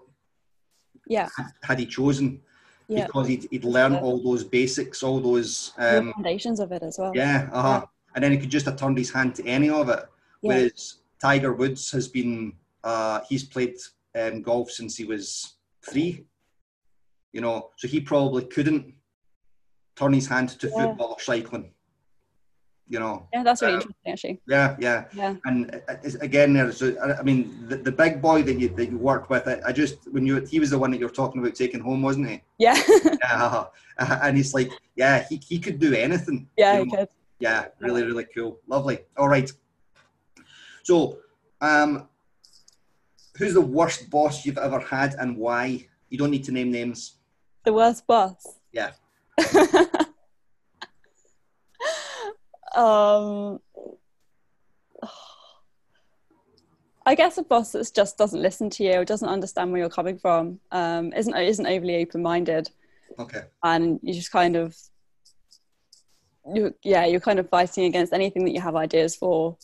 Yeah. 1.06 1.28
had 1.62 1.78
he 1.78 1.87
chosen. 1.87 2.42
Yeah. 2.90 3.07
because 3.07 3.29
he'd, 3.29 3.46
he'd 3.50 3.64
learned 3.64 3.94
Yeah. 3.94 4.00
all 4.00 4.18
those 4.18 4.42
basics, 4.42 5.03
all 5.03 5.20
those 5.20 5.72
um, 5.79 6.12
foundations 6.12 6.59
of 6.61 6.72
it 6.72 6.83
as 6.83 6.98
well. 6.98 7.12
yeah, 7.14 7.48
uh-huh. 7.53 7.87
and 8.14 8.24
then 8.24 8.33
he 8.33 8.38
could 8.38 8.50
just 8.50 8.66
have 8.66 8.76
turned 8.76 8.98
his 8.98 9.11
hand 9.11 9.35
to 9.37 9.46
any 9.46 9.70
of 9.70 9.88
it. 9.88 10.05
Whereas 10.40 10.96
Tiger 11.20 11.53
Woods 11.53 11.90
has 11.92 12.09
been, 12.09 12.55
uh, 12.83 13.20
he's 13.29 13.44
played 13.44 13.76
um, 14.18 14.42
golf 14.42 14.70
since 14.70 14.96
he 14.96 15.05
was 15.05 15.55
three, 15.88 16.24
you 17.33 17.40
know, 17.40 17.70
so 17.76 17.87
he 17.87 18.00
probably 18.00 18.44
couldn't 18.44 18.94
turn 19.96 20.12
his 20.12 20.26
hand 20.26 20.48
to 20.61 20.68
football 20.68 21.11
or 21.12 21.20
cycling, 21.20 21.72
you 22.90 22.98
know. 22.98 23.26
Yeah, 23.33 23.44
that's 23.44 23.62
really 23.62 23.74
Uh, 23.74 23.81
interesting 23.81 24.12
actually. 24.12 24.40
Yeah, 24.48 24.76
yeah. 24.79 25.05
Yeah. 25.14 25.37
And 25.46 25.81
uh, 25.88 25.94
again, 26.20 26.53
there's, 26.53 26.83
I 26.83 27.22
mean, 27.22 27.66
the, 27.68 27.76
the 27.76 27.92
big 27.92 28.20
boy 28.20 28.42
that 28.42 28.59
you 28.59 28.68
that 28.70 28.90
you 28.90 28.98
worked 28.98 29.31
with, 29.31 29.46
I, 29.46 29.61
I 29.68 29.72
just 29.72 29.96
when 30.12 30.26
you 30.26 30.44
he 30.53 30.59
was 30.61 30.70
the 30.70 30.79
one 30.79 30.90
that 30.90 30.98
you're 31.00 31.18
talking 31.22 31.40
about 31.40 31.55
taking 31.55 31.81
home, 31.81 32.03
wasn't 32.03 32.29
he? 32.29 32.42
Yeah. 32.59 32.76
Yeah, 33.22 33.64
uh, 33.98 34.18
and 34.22 34.37
he's 34.37 34.55
like, 34.55 34.70
yeah, 34.96 35.24
he, 35.29 35.37
he 35.50 35.59
could 35.59 35.79
do 35.79 35.94
anything. 35.94 36.48
yeah, 36.57 36.79
you 36.79 36.87
know. 36.87 36.96
could. 36.96 37.09
Yeah, 37.38 37.66
really, 37.79 38.03
really 38.03 38.26
cool. 38.35 38.59
Lovely. 38.66 38.98
All 39.16 39.29
right. 39.29 39.50
So, 40.83 41.18
um, 41.61 42.09
who's 43.37 43.55
the 43.55 43.61
worst 43.61 44.11
boss 44.11 44.44
you've 44.44 44.59
ever 44.59 44.81
had 44.81 45.14
and 45.14 45.37
why? 45.37 45.87
You 46.09 46.18
don't 46.18 46.31
need 46.31 46.44
to 46.44 46.53
name 46.53 46.70
names. 46.72 47.18
The 47.64 47.72
worst 47.72 48.07
boss. 48.07 48.42
Yeah. 48.72 48.92
um 52.80 53.58
I 57.06 57.14
guess 57.14 57.38
a 57.38 57.42
boss 57.42 57.72
that 57.72 57.90
just 57.94 58.18
doesn't 58.18 58.40
listen 58.42 58.70
to 58.70 58.84
you, 58.84 59.04
doesn't 59.04 59.28
understand 59.28 59.72
where 59.72 59.80
you're 59.80 59.90
coming 59.90 60.18
from, 60.18 60.60
um, 60.70 61.12
isn't 61.12 61.34
isn't 61.36 61.66
overly 61.66 61.96
open 61.96 62.22
minded, 62.22 62.70
Okay. 63.18 63.42
and 63.64 63.98
you 64.02 64.14
just 64.14 64.30
kind 64.30 64.54
of 64.56 64.76
you 66.54 66.74
yeah 66.82 67.04
you're 67.04 67.20
kind 67.28 67.38
of 67.38 67.48
fighting 67.48 67.84
against 67.84 68.12
anything 68.12 68.44
that 68.44 68.52
you 68.52 68.60
have 68.60 68.76
ideas 68.76 69.14
for 69.16 69.56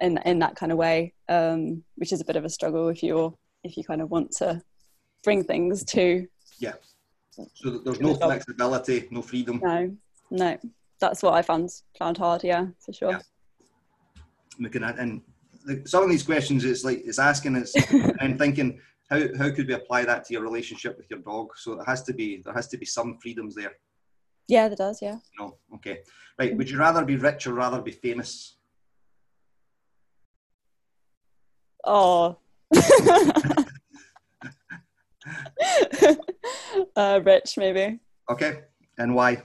in 0.00 0.18
in 0.24 0.38
that 0.38 0.56
kind 0.56 0.72
of 0.72 0.78
way, 0.78 1.14
um, 1.28 1.84
which 1.96 2.12
is 2.12 2.20
a 2.20 2.24
bit 2.24 2.36
of 2.36 2.44
a 2.44 2.48
struggle 2.48 2.88
if 2.88 3.02
you're 3.02 3.34
if 3.62 3.76
you 3.76 3.84
kind 3.84 4.00
of 4.00 4.10
want 4.10 4.30
to 4.32 4.62
bring 5.24 5.44
things 5.44 5.84
to 5.84 6.26
Yeah. 6.58 6.74
So 7.54 7.78
there's 7.84 8.00
no 8.00 8.14
flexibility, 8.14 9.08
no 9.10 9.22
freedom. 9.22 9.60
no 9.62 9.96
no 10.30 10.58
that's 11.00 11.22
what 11.22 11.34
I 11.34 11.42
found 11.42 11.70
found 11.98 12.18
hard 12.18 12.44
yeah 12.44 12.66
for 12.78 12.92
sure. 12.92 13.12
Yeah. 13.12 13.20
Looking 14.58 14.84
at 14.84 14.98
and 14.98 15.22
some 15.84 16.04
of 16.04 16.10
these 16.10 16.22
questions, 16.22 16.64
it's 16.64 16.84
like 16.84 17.02
it's 17.04 17.18
asking, 17.18 17.56
it's 17.56 17.74
and 18.20 18.38
thinking, 18.38 18.80
how 19.10 19.20
how 19.36 19.50
could 19.50 19.66
we 19.66 19.74
apply 19.74 20.04
that 20.04 20.24
to 20.24 20.32
your 20.32 20.42
relationship 20.42 20.96
with 20.96 21.10
your 21.10 21.20
dog? 21.20 21.48
So 21.56 21.80
it 21.80 21.84
has 21.84 22.02
to 22.04 22.12
be 22.12 22.42
there 22.44 22.54
has 22.54 22.68
to 22.68 22.78
be 22.78 22.86
some 22.86 23.18
freedoms 23.18 23.54
there. 23.54 23.72
Yeah, 24.48 24.68
that 24.68 24.78
does. 24.78 25.02
Yeah. 25.02 25.18
No, 25.38 25.58
okay, 25.76 26.00
right. 26.38 26.56
Would 26.56 26.70
you 26.70 26.78
rather 26.78 27.04
be 27.04 27.16
rich 27.16 27.46
or 27.46 27.54
rather 27.54 27.80
be 27.80 27.92
famous? 27.92 28.56
Oh. 31.84 32.36
uh, 36.96 37.20
rich, 37.24 37.56
maybe. 37.56 38.00
Okay, 38.30 38.60
and 38.98 39.14
why? 39.14 39.42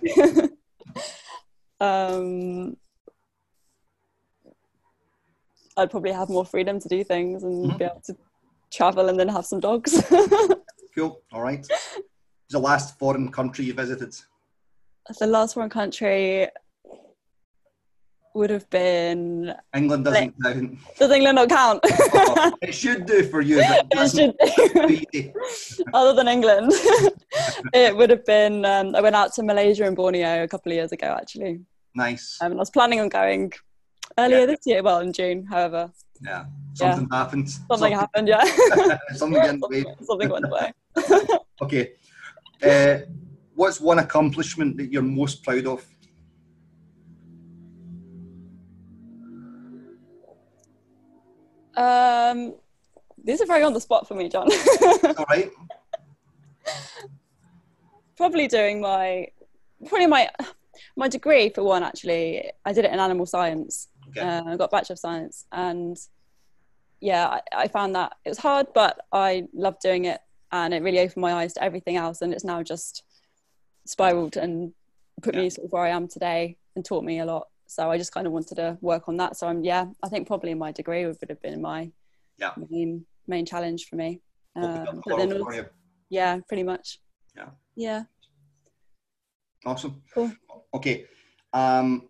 Um, 1.79 2.77
I'd 5.77 5.91
probably 5.91 6.11
have 6.13 6.29
more 6.29 6.45
freedom 6.45 6.79
to 6.79 6.87
do 6.87 7.03
things 7.03 7.43
and 7.43 7.71
Mhm. 7.71 7.77
be 7.77 7.85
able 7.85 8.01
to 8.05 8.15
travel 8.71 9.09
and 9.09 9.19
then 9.19 9.27
have 9.29 9.45
some 9.45 9.59
dogs. 9.59 9.93
Cool. 10.95 11.21
All 11.33 11.41
right. 11.41 11.59
What's 11.59 12.51
the 12.51 12.59
last 12.59 12.97
foreign 12.97 13.29
country 13.29 13.65
you 13.65 13.73
visited? 13.73 14.15
the 15.19 15.27
last 15.27 15.53
foreign 15.55 15.69
country 15.69 16.47
would 18.35 18.49
have 18.49 18.69
been. 18.69 19.53
England 19.75 20.05
doesn't 20.05 20.33
count. 20.43 20.77
Does 20.99 21.11
England 21.11 21.35
not 21.37 21.49
count? 21.49 21.79
Oh, 22.37 22.51
it 22.61 22.73
should 22.73 23.05
do 23.05 23.23
for 23.23 23.41
you, 23.41 23.59
it 23.61 24.11
should- 24.11 25.33
other 25.93 26.13
than 26.13 26.27
England, 26.27 26.71
it 27.73 27.95
would 27.95 28.09
have 28.09 28.25
been. 28.25 28.65
Um, 28.65 28.95
I 28.95 29.01
went 29.01 29.15
out 29.15 29.33
to 29.35 29.43
Malaysia 29.43 29.85
and 29.85 29.95
Borneo 29.95 30.43
a 30.43 30.47
couple 30.47 30.71
of 30.71 30.75
years 30.75 30.91
ago, 30.91 31.15
actually. 31.19 31.61
Nice. 31.95 32.37
Um, 32.41 32.51
and 32.51 32.59
I 32.59 32.61
was 32.61 32.69
planning 32.69 32.99
on 32.99 33.09
going 33.09 33.51
earlier 34.17 34.39
Yeah. 34.41 34.45
this 34.47 34.59
year, 34.65 34.83
well, 34.83 34.99
in 34.99 35.13
June, 35.13 35.45
however. 35.49 35.91
Yeah. 36.21 36.45
Something 36.73 37.07
happened. 37.11 37.49
Something 37.49 37.93
happened, 37.93 38.27
yeah. 38.27 38.43
Something 39.15 39.39
got 39.41 39.49
in 39.53 39.59
the 39.59 39.67
way. 39.69 39.85
Something 40.03 40.29
went 40.29 40.45
away. 40.45 40.71
Okay. 41.61 41.93
Uh, 42.63 43.05
what's 43.53 43.79
one 43.79 43.99
accomplishment 43.99 44.77
that 44.77 44.91
you're 44.91 45.01
most 45.01 45.43
proud 45.43 45.65
of? 45.67 45.85
Um, 51.77 52.55
these 53.23 53.41
are 53.41 53.45
very 53.45 53.63
on 53.63 53.73
the 53.73 53.81
spot 53.81 54.07
for 54.07 54.15
me, 54.15 54.29
John. 54.29 54.49
All 55.17 55.25
right. 55.29 55.51
probably 58.17 58.47
doing 58.47 58.79
my, 58.81 59.27
probably 59.87 60.07
my, 60.07 60.29
my 60.95 61.07
degree 61.07 61.49
for 61.49 61.63
one. 61.63 61.83
Actually, 61.83 62.51
I 62.65 62.73
did 62.73 62.85
it 62.85 62.93
in 62.93 62.99
animal 62.99 63.25
science. 63.25 63.87
Okay. 64.09 64.21
Uh, 64.21 64.43
I 64.45 64.57
got 64.57 64.71
bachelor 64.71 64.93
of 64.93 64.99
science, 64.99 65.45
and 65.51 65.97
yeah, 67.01 67.27
I, 67.27 67.63
I 67.63 67.67
found 67.67 67.95
that 67.95 68.13
it 68.23 68.29
was 68.29 68.37
hard, 68.37 68.67
but 68.73 68.99
I 69.11 69.47
loved 69.53 69.81
doing 69.81 70.05
it, 70.05 70.21
and 70.51 70.73
it 70.73 70.83
really 70.83 70.99
opened 70.99 71.21
my 71.21 71.33
eyes 71.33 71.53
to 71.53 71.63
everything 71.63 71.97
else. 71.97 72.21
And 72.21 72.33
it's 72.33 72.43
now 72.43 72.63
just 72.63 73.03
spiraled 73.85 74.37
and 74.37 74.73
put 75.21 75.35
me 75.35 75.49
sort 75.49 75.65
of 75.65 75.71
where 75.71 75.83
I 75.83 75.89
am 75.89 76.07
today, 76.07 76.57
and 76.75 76.85
taught 76.85 77.03
me 77.03 77.19
a 77.19 77.25
lot. 77.25 77.47
So 77.67 77.89
I 77.89 77.97
just 77.97 78.11
kind 78.13 78.27
of 78.27 78.33
wanted 78.33 78.55
to 78.55 78.77
work 78.81 79.07
on 79.09 79.17
that. 79.17 79.37
So 79.37 79.47
I'm 79.47 79.63
yeah, 79.63 79.85
I 80.03 80.09
think 80.09 80.27
probably 80.27 80.53
my 80.53 80.71
degree 80.71 81.05
would 81.05 81.17
have 81.29 81.41
been 81.41 81.61
my 81.61 81.91
Yeah. 82.37 82.53
main 82.69 83.05
main 83.27 83.45
challenge 83.45 83.85
for 83.89 83.95
me. 83.95 84.21
Um, 84.55 85.01
but 85.05 85.17
then 85.17 85.41
also- 85.41 85.69
yeah, 86.09 86.39
pretty 86.47 86.63
much. 86.63 86.99
Yeah. 87.35 87.49
Yeah. 87.75 88.03
Awesome. 89.65 90.03
Cool. 90.13 90.31
Okay. 90.73 91.07
Um, 91.53 92.09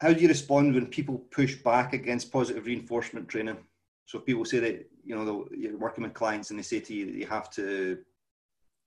how 0.00 0.12
do 0.12 0.20
you 0.20 0.28
respond 0.28 0.74
when 0.74 0.86
people 0.86 1.18
push 1.30 1.56
back 1.56 1.92
against 1.92 2.30
positive 2.30 2.66
reinforcement 2.66 3.28
training? 3.28 3.58
So 4.06 4.18
if 4.18 4.24
people 4.24 4.44
say 4.44 4.60
that 4.60 4.90
you 5.04 5.16
know 5.16 5.48
you're 5.56 5.76
working 5.76 6.04
with 6.04 6.14
clients 6.14 6.50
and 6.50 6.58
they 6.58 6.62
say 6.62 6.80
to 6.80 6.94
you 6.94 7.06
that 7.06 7.14
you 7.16 7.26
have 7.26 7.50
to 7.52 7.98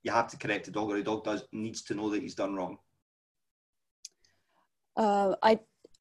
you 0.02 0.10
have 0.10 0.28
to 0.28 0.36
correct 0.36 0.64
the 0.64 0.70
dog 0.72 0.90
or 0.90 0.96
the 0.96 1.02
dog 1.02 1.22
does 1.24 1.44
needs 1.52 1.82
to 1.82 1.94
know 1.94 2.08
that 2.10 2.22
he's 2.22 2.34
done 2.34 2.54
wrong. 2.56 2.78
Uh, 4.96 5.34
I 5.42 5.58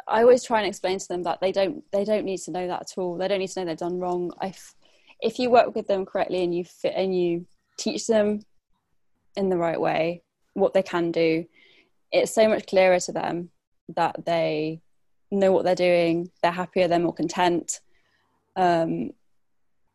I 0.08 0.21
always 0.21 0.43
try 0.43 0.60
and 0.60 0.67
explain 0.67 0.99
to 0.99 1.08
them 1.08 1.23
that 1.23 1.39
they 1.41 1.51
don't 1.51 1.84
they 1.91 2.04
don't 2.04 2.25
need 2.25 2.39
to 2.39 2.51
know 2.51 2.67
that 2.67 2.82
at 2.82 2.93
all. 2.97 3.17
They 3.17 3.27
don't 3.27 3.39
need 3.39 3.49
to 3.49 3.60
know 3.60 3.65
they've 3.65 3.77
done 3.77 3.99
wrong. 3.99 4.32
If 4.41 4.75
if 5.21 5.39
you 5.39 5.49
work 5.49 5.75
with 5.75 5.88
them 5.88 6.06
correctly 6.06 6.43
and 6.43 6.54
you 6.54 6.65
fit 6.65 6.93
and 6.95 7.15
you 7.17 7.45
teach 7.77 8.08
them 8.08 8.41
in 9.36 9.49
the 9.49 9.58
right 9.58 9.80
way 9.80 10.23
what 10.54 10.73
they 10.73 10.84
can 10.84 11.12
do, 11.12 11.45
it's 12.12 12.34
so 12.34 12.47
much 12.49 12.67
clearer 12.67 12.99
to 12.99 13.12
them 13.12 13.49
that 13.95 14.25
they 14.25 14.82
know 15.32 15.51
what 15.51 15.63
they're 15.63 15.75
doing. 15.75 16.30
They're 16.41 16.51
happier. 16.51 16.88
They're 16.88 16.99
more 16.99 17.13
content. 17.13 17.80
Um, 18.56 19.12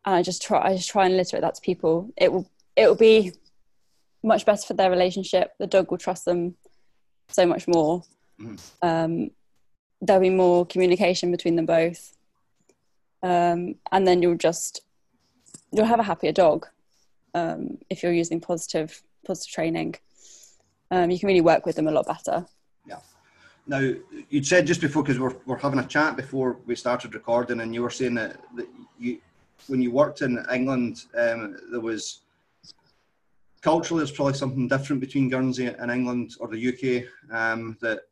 and 0.05 0.15
I 0.15 0.23
just 0.23 0.43
try 0.43 0.63
I 0.63 0.77
just 0.77 0.89
try 0.89 1.05
and 1.05 1.15
illiterate 1.15 1.43
that 1.43 1.57
to 1.57 1.61
people. 1.61 2.11
It 2.17 2.33
will 2.33 2.49
it 2.77 2.87
will 2.87 2.97
be 2.97 3.33
much 4.23 4.47
better 4.47 4.63
for 4.63 4.75
their 4.75 4.91
relationship. 4.91 5.53
The 5.59 5.67
dog 5.67 5.91
will 5.91 5.99
trust 5.99 6.25
them 6.25 6.57
so 7.29 7.45
much 7.45 7.67
more 7.67 8.03
um, 8.83 9.31
there'll 10.01 10.23
be 10.23 10.31
more 10.31 10.67
communication 10.67 11.31
between 11.31 11.57
them 11.57 11.67
both. 11.67 12.17
Um, 13.23 13.77
and 13.93 14.07
then 14.07 14.23
you'll 14.23 14.37
just 14.37 14.83
you'll 15.73 15.87
have 15.87 16.01
a 16.01 16.05
happier 16.05 16.33
dog 16.33 16.67
um, 17.35 17.79
if 17.91 18.03
you're 18.03 18.13
using 18.13 18.41
positive 18.41 19.03
positive 19.27 19.53
training. 19.53 19.95
Um, 20.91 21.11
you 21.11 21.19
can 21.19 21.27
really 21.27 21.41
work 21.41 21.67
with 21.67 21.77
them 21.77 21.89
a 21.89 21.93
lot 21.93 22.07
better. 22.07 22.47
Yeah. 22.87 23.01
Now 23.67 23.95
you'd 24.31 24.47
said 24.47 24.67
just 24.67 24.81
before 24.81 25.03
because 25.03 25.19
we're, 25.19 25.35
we're 25.47 25.59
having 25.59 25.81
a 25.81 25.87
chat 25.87 26.17
before 26.17 26.59
we 26.67 26.77
started 26.77 27.15
recording, 27.15 27.61
and 27.61 27.75
you 27.75 27.83
were 27.83 27.91
saying 27.91 28.15
that, 28.15 28.37
that 28.55 28.69
you 28.99 29.19
when 29.67 29.83
you 29.83 29.91
worked 29.91 30.23
in 30.23 30.45
England, 30.53 31.05
um, 31.19 31.57
there 31.71 31.81
was 31.81 32.21
culturally 33.63 34.01
there's 34.01 34.13
probably 34.13 34.35
something 34.35 34.69
different 34.69 35.01
between 35.01 35.29
Guernsey 35.29 35.67
and 35.67 35.91
England 35.91 36.37
or 36.39 36.47
the 36.47 36.69
UK 36.69 37.35
um, 37.35 37.77
that 37.81 38.03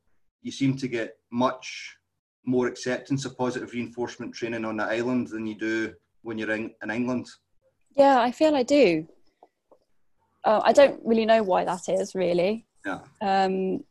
you 0.45 0.53
seem 0.53 0.77
to 0.77 0.87
get 0.87 1.17
much 1.33 1.97
more 2.47 2.67
acceptance 2.69 3.25
of 3.25 3.37
positive 3.37 3.73
reinforcement 3.73 4.33
training 4.35 4.65
on 4.65 4.77
the 4.77 4.85
island 4.85 5.27
than 5.29 5.47
you 5.47 5.57
do 5.57 5.93
when 6.23 6.39
you're 6.39 6.53
in, 6.53 6.71
in 6.83 6.91
England. 6.91 7.27
yeah 7.97 8.21
i 8.21 8.31
feel 8.31 8.55
i 8.55 8.63
do 8.63 9.07
uh, 10.45 10.61
i 10.63 10.73
don't 10.73 11.01
really 11.05 11.27
know 11.27 11.43
why 11.43 11.65
that 11.65 11.89
is 11.89 12.15
really 12.15 12.67
Yeah. 12.87 13.01
um, 13.23 13.83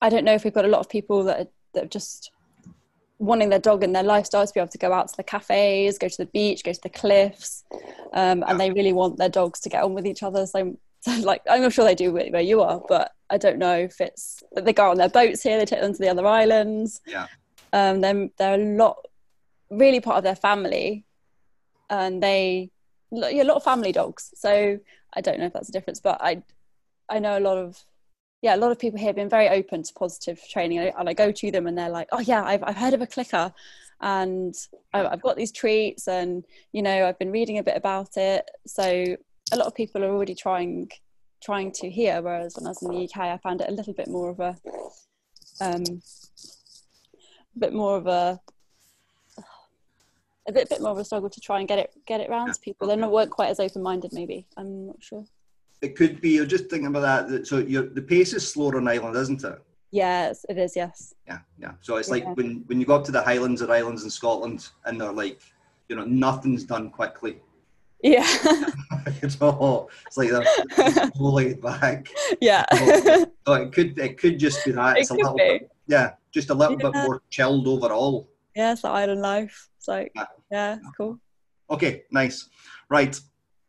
I 0.00 0.08
don't 0.10 0.24
know 0.24 0.34
if 0.34 0.44
we've 0.44 0.54
got 0.54 0.64
a 0.64 0.68
lot 0.68 0.78
of 0.78 0.88
people 0.88 1.24
that 1.24 1.40
are, 1.40 1.48
that 1.74 1.84
are 1.84 1.88
just 1.88 2.30
wanting 3.18 3.48
their 3.50 3.58
dog 3.58 3.82
and 3.82 3.92
their 3.94 4.04
lifestyle 4.04 4.46
to 4.46 4.54
be 4.54 4.60
able 4.60 4.70
to 4.70 4.78
go 4.78 4.92
out 4.92 5.08
to 5.08 5.16
the 5.16 5.24
cafes, 5.24 5.98
go 5.98 6.08
to 6.08 6.16
the 6.24 6.26
beach, 6.26 6.62
go 6.62 6.72
to 6.72 6.80
the 6.84 6.88
cliffs, 6.88 7.64
um, 8.12 8.44
and 8.46 8.60
they 8.60 8.70
really 8.70 8.92
want 8.92 9.16
their 9.18 9.28
dogs 9.40 9.58
to 9.60 9.68
get 9.68 9.82
on 9.82 9.92
with 9.94 10.06
each 10.06 10.22
other. 10.22 10.46
So 10.46 10.78
So 11.00 11.16
like 11.20 11.42
I'm 11.48 11.62
not 11.62 11.72
sure 11.72 11.84
they 11.84 11.94
do 11.94 12.12
where 12.12 12.40
you 12.40 12.60
are, 12.62 12.82
but 12.88 13.12
I 13.30 13.36
don't 13.38 13.58
know 13.58 13.76
if 13.76 14.00
it's 14.00 14.42
they 14.56 14.72
go 14.72 14.90
on 14.90 14.96
their 14.96 15.08
boats 15.08 15.42
here, 15.42 15.58
they 15.58 15.64
take 15.64 15.80
them 15.80 15.92
to 15.92 15.98
the 15.98 16.08
other 16.08 16.26
islands. 16.26 17.00
Yeah. 17.06 17.26
Um, 17.72 18.00
then 18.00 18.30
they're 18.38 18.60
a 18.60 18.76
lot, 18.76 19.06
really 19.70 20.00
part 20.00 20.16
of 20.16 20.24
their 20.24 20.34
family, 20.34 21.04
and 21.90 22.22
they, 22.22 22.70
yeah, 23.10 23.42
a 23.42 23.44
lot 23.44 23.58
of 23.58 23.64
family 23.64 23.92
dogs. 23.92 24.32
So 24.34 24.78
I 25.12 25.20
don't 25.20 25.38
know 25.38 25.46
if 25.46 25.52
that's 25.52 25.68
a 25.68 25.72
difference, 25.72 26.00
but 26.00 26.20
I, 26.20 26.42
I 27.08 27.18
know 27.18 27.38
a 27.38 27.40
lot 27.40 27.58
of, 27.58 27.78
yeah, 28.40 28.56
a 28.56 28.58
lot 28.58 28.72
of 28.72 28.78
people 28.78 28.98
here 28.98 29.08
have 29.08 29.16
been 29.16 29.28
very 29.28 29.48
open 29.48 29.82
to 29.82 29.92
positive 29.92 30.40
training, 30.48 30.78
and 30.78 31.08
I 31.08 31.12
go 31.12 31.30
to 31.30 31.50
them 31.50 31.66
and 31.66 31.76
they're 31.76 31.90
like, 31.90 32.08
oh 32.12 32.20
yeah, 32.20 32.42
I've 32.42 32.64
I've 32.64 32.76
heard 32.76 32.94
of 32.94 33.02
a 33.02 33.06
clicker, 33.06 33.52
and 34.00 34.54
I've 34.94 35.22
got 35.22 35.36
these 35.36 35.52
treats, 35.52 36.08
and 36.08 36.44
you 36.72 36.82
know 36.82 37.06
I've 37.06 37.18
been 37.18 37.32
reading 37.32 37.58
a 37.58 37.62
bit 37.62 37.76
about 37.76 38.16
it, 38.16 38.50
so 38.66 39.16
a 39.52 39.56
lot 39.56 39.66
of 39.66 39.74
people 39.74 40.04
are 40.04 40.10
already 40.10 40.34
trying 40.34 40.90
trying 41.42 41.70
to 41.70 41.88
here 41.88 42.20
whereas 42.20 42.56
when 42.56 42.66
i 42.66 42.70
was 42.70 42.82
in 42.82 42.90
the 42.90 43.04
uk 43.04 43.16
i 43.16 43.36
found 43.38 43.60
it 43.60 43.68
a 43.68 43.72
little 43.72 43.94
bit 43.94 44.08
more 44.08 44.30
of 44.30 44.40
a 44.40 44.56
um 45.60 45.82
a 47.56 47.58
bit 47.58 47.72
more 47.72 47.96
of 47.96 48.06
a 48.06 48.40
a 50.48 50.52
bit, 50.52 50.68
bit 50.68 50.80
more 50.80 50.92
of 50.92 50.98
a 50.98 51.04
struggle 51.04 51.30
to 51.30 51.40
try 51.40 51.58
and 51.58 51.68
get 51.68 51.78
it 51.78 51.92
get 52.06 52.20
it 52.20 52.30
around 52.30 52.52
to 52.52 52.60
people. 52.60 52.88
They're 52.88 52.96
not 52.96 53.12
weren't 53.12 53.30
quite 53.30 53.50
as 53.50 53.60
open-minded 53.60 54.12
maybe. 54.12 54.46
I'm 54.56 54.86
not 54.86 54.96
sure. 55.00 55.24
It 55.82 55.94
could 55.94 56.20
be 56.20 56.30
you're 56.30 56.46
just 56.46 56.68
thinking 56.70 56.88
about 56.88 57.28
that 57.28 57.46
so 57.46 57.60
the 57.60 58.02
pace 58.02 58.32
is 58.32 58.50
slower 58.50 58.76
on 58.76 58.88
island 58.88 59.14
isn't 59.16 59.44
it? 59.44 59.62
Yes 59.90 60.44
it 60.48 60.58
is 60.58 60.74
yes. 60.74 61.14
Yeah 61.26 61.40
yeah. 61.58 61.72
So 61.80 61.96
it's 61.96 62.08
like 62.08 62.24
when 62.36 62.64
when 62.66 62.80
you 62.80 62.86
go 62.86 62.96
up 62.96 63.04
to 63.04 63.12
the 63.12 63.22
highlands 63.22 63.62
or 63.62 63.70
islands 63.70 64.04
in 64.04 64.10
scotland 64.10 64.68
and 64.86 65.00
they're 65.00 65.12
like 65.12 65.40
you 65.88 65.96
know 65.96 66.04
nothing's 66.04 66.64
done 66.64 66.90
quickly 66.90 67.40
yeah. 68.02 68.26
it's 69.22 69.40
all 69.40 69.90
it's 70.06 70.16
like 70.16 70.30
they're 70.30 71.54
back. 71.60 72.08
Yeah. 72.40 72.64
so, 73.46 73.54
it 73.54 73.72
could 73.72 73.98
it 73.98 74.18
could 74.18 74.38
just 74.38 74.64
be 74.64 74.72
that. 74.72 74.98
It's 74.98 75.10
it 75.10 75.14
a 75.14 75.16
little 75.16 75.36
be. 75.36 75.58
bit 75.58 75.70
yeah, 75.88 76.12
just 76.32 76.50
a 76.50 76.54
little 76.54 76.78
yeah. 76.78 76.90
bit 76.90 77.02
more 77.02 77.22
chilled 77.30 77.66
overall. 77.66 78.28
Yeah, 78.54 78.72
it's 78.72 78.82
the 78.82 78.88
island 78.88 79.22
life. 79.22 79.68
It's 79.76 79.88
like 79.88 80.12
yeah, 80.14 80.26
yeah 80.50 80.76
it's 80.76 80.96
cool. 80.96 81.18
Okay, 81.70 82.04
nice. 82.10 82.48
Right. 82.88 83.18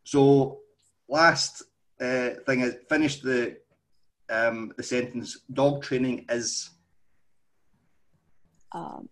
So 0.04 0.60
last 1.08 1.62
uh, 2.00 2.30
thing 2.46 2.60
is 2.60 2.76
finish 2.88 3.20
the 3.20 3.56
um, 4.28 4.72
the 4.76 4.82
sentence. 4.82 5.40
Dog 5.52 5.82
training 5.82 6.26
is 6.30 6.70
um, 8.72 9.08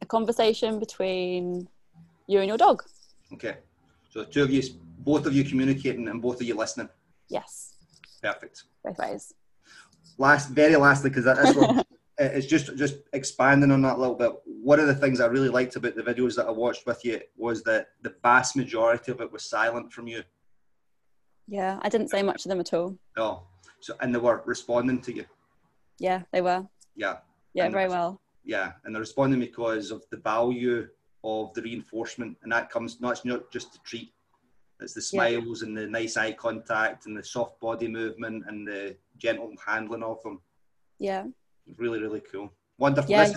a 0.00 0.06
conversation 0.06 0.78
between 0.78 1.68
you 2.26 2.40
and 2.40 2.48
your 2.48 2.58
dog. 2.58 2.84
Okay. 3.32 3.56
So 4.10 4.20
the 4.20 4.26
two 4.26 4.42
of 4.42 4.50
you, 4.50 4.62
both 4.98 5.26
of 5.26 5.34
you 5.34 5.44
communicating 5.44 6.08
and 6.08 6.22
both 6.22 6.40
of 6.40 6.46
you 6.46 6.54
listening. 6.54 6.88
Yes. 7.28 7.74
Perfect. 8.22 8.64
Both 8.84 8.98
ways. 8.98 9.32
Last, 10.18 10.50
very 10.50 10.76
lastly, 10.76 11.10
because 11.10 11.24
that's 11.24 11.54
what 11.54 11.86
it's 12.18 12.46
just 12.46 12.74
just 12.76 12.96
expanding 13.12 13.70
on 13.70 13.82
that 13.82 13.96
a 13.96 14.00
little 14.00 14.14
bit. 14.14 14.32
One 14.46 14.80
of 14.80 14.86
the 14.86 14.94
things 14.94 15.20
I 15.20 15.26
really 15.26 15.48
liked 15.48 15.76
about 15.76 15.96
the 15.96 16.02
videos 16.02 16.34
that 16.36 16.46
I 16.46 16.50
watched 16.50 16.86
with 16.86 17.04
you 17.04 17.20
was 17.36 17.62
that 17.64 17.88
the 18.02 18.14
vast 18.22 18.56
majority 18.56 19.12
of 19.12 19.20
it 19.20 19.30
was 19.30 19.44
silent 19.44 19.92
from 19.92 20.06
you. 20.06 20.22
Yeah, 21.46 21.78
I 21.82 21.88
didn't 21.88 22.08
say 22.08 22.22
much 22.22 22.42
to 22.44 22.48
them 22.48 22.60
at 22.60 22.72
all. 22.72 22.96
No. 23.16 23.42
So 23.80 23.94
and 24.00 24.14
they 24.14 24.18
were 24.18 24.42
responding 24.46 25.00
to 25.02 25.14
you. 25.14 25.24
Yeah, 25.98 26.22
they 26.32 26.40
were. 26.40 26.66
Yeah. 26.94 27.18
Yeah, 27.52 27.64
and 27.64 27.74
very 27.74 27.88
well. 27.88 28.20
Yeah, 28.44 28.72
and 28.84 28.94
they're 28.94 29.00
responding 29.00 29.40
because 29.40 29.90
of 29.90 30.04
the 30.10 30.18
value 30.18 30.88
of 31.24 31.52
the 31.54 31.62
reinforcement, 31.62 32.36
and 32.42 32.52
that 32.52 32.70
comes 32.70 33.00
not 33.00 33.24
not 33.24 33.50
just 33.50 33.72
the 33.72 33.78
treat. 33.84 34.12
It's 34.80 34.92
the 34.92 35.00
smiles 35.00 35.62
yeah. 35.62 35.68
and 35.68 35.76
the 35.76 35.86
nice 35.86 36.16
eye 36.16 36.32
contact 36.32 37.06
and 37.06 37.16
the 37.16 37.24
soft 37.24 37.58
body 37.60 37.88
movement 37.88 38.44
and 38.46 38.66
the 38.66 38.96
gentle 39.16 39.52
handling 39.64 40.02
of 40.02 40.22
them. 40.22 40.40
Yeah. 40.98 41.24
Really, 41.78 42.00
really 42.00 42.20
cool. 42.30 42.52
Wonderful. 42.78 43.10
Yeah. 43.10 43.32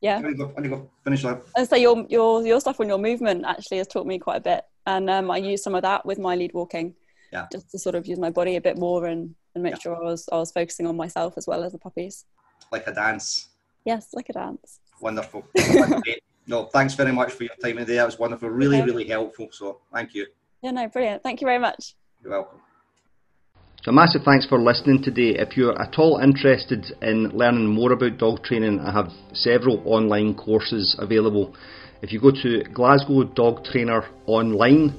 yeah. 0.00 0.16
Let 0.16 0.24
me 0.24 0.34
go, 0.34 0.46
let 0.46 0.62
me 0.62 0.68
go 0.68 0.90
finish 1.04 1.22
that. 1.22 1.42
I 1.56 1.64
say 1.64 1.82
your 1.82 2.06
your 2.08 2.46
your 2.46 2.60
stuff 2.60 2.80
on 2.80 2.88
your 2.88 2.98
movement 2.98 3.44
actually 3.46 3.78
has 3.78 3.86
taught 3.86 4.06
me 4.06 4.18
quite 4.18 4.36
a 4.36 4.40
bit, 4.40 4.64
and 4.86 5.10
um, 5.10 5.30
I 5.30 5.36
use 5.36 5.62
some 5.62 5.74
of 5.74 5.82
that 5.82 6.06
with 6.06 6.18
my 6.18 6.34
lead 6.36 6.54
walking. 6.54 6.94
Yeah. 7.32 7.46
Just 7.52 7.70
to 7.70 7.78
sort 7.78 7.94
of 7.94 8.06
use 8.06 8.18
my 8.18 8.30
body 8.30 8.56
a 8.56 8.60
bit 8.60 8.78
more 8.78 9.06
and, 9.06 9.34
and 9.54 9.62
make 9.62 9.74
yeah. 9.74 9.78
sure 9.78 9.96
I 9.96 10.00
was 10.00 10.28
I 10.32 10.36
was 10.36 10.52
focusing 10.52 10.86
on 10.86 10.96
myself 10.96 11.34
as 11.36 11.46
well 11.46 11.64
as 11.64 11.72
the 11.72 11.78
puppies. 11.78 12.24
Like 12.70 12.86
a 12.86 12.92
dance. 12.92 13.48
Yes, 13.84 14.08
like 14.12 14.28
a 14.28 14.32
dance. 14.32 14.80
Wonderful. 15.00 15.44
no, 16.46 16.66
thanks 16.66 16.94
very 16.94 17.12
much 17.12 17.32
for 17.32 17.44
your 17.44 17.54
time 17.62 17.76
today. 17.76 17.96
That 17.96 18.06
was 18.06 18.18
wonderful. 18.18 18.50
Really, 18.50 18.78
okay. 18.78 18.86
really 18.86 19.08
helpful. 19.08 19.48
So 19.52 19.80
thank 19.92 20.14
you. 20.14 20.26
Yeah, 20.62 20.72
no, 20.72 20.88
brilliant. 20.88 21.22
Thank 21.22 21.40
you 21.40 21.46
very 21.46 21.58
much. 21.58 21.94
You're 22.22 22.32
welcome. 22.32 22.60
So 23.82 23.90
massive 23.90 24.22
thanks 24.24 24.46
for 24.46 24.60
listening 24.60 25.02
today. 25.02 25.40
If 25.40 25.56
you're 25.56 25.80
at 25.80 25.98
all 25.98 26.20
interested 26.22 26.86
in 27.02 27.30
learning 27.30 27.66
more 27.66 27.92
about 27.92 28.18
dog 28.18 28.44
training, 28.44 28.78
I 28.78 28.92
have 28.92 29.08
several 29.32 29.82
online 29.84 30.34
courses 30.34 30.94
available. 31.00 31.56
If 32.00 32.12
you 32.12 32.20
go 32.20 32.30
to 32.30 32.62
Glasgow 32.72 33.24
Dog 33.24 33.64
Trainer 33.64 34.04
Online, 34.26 34.94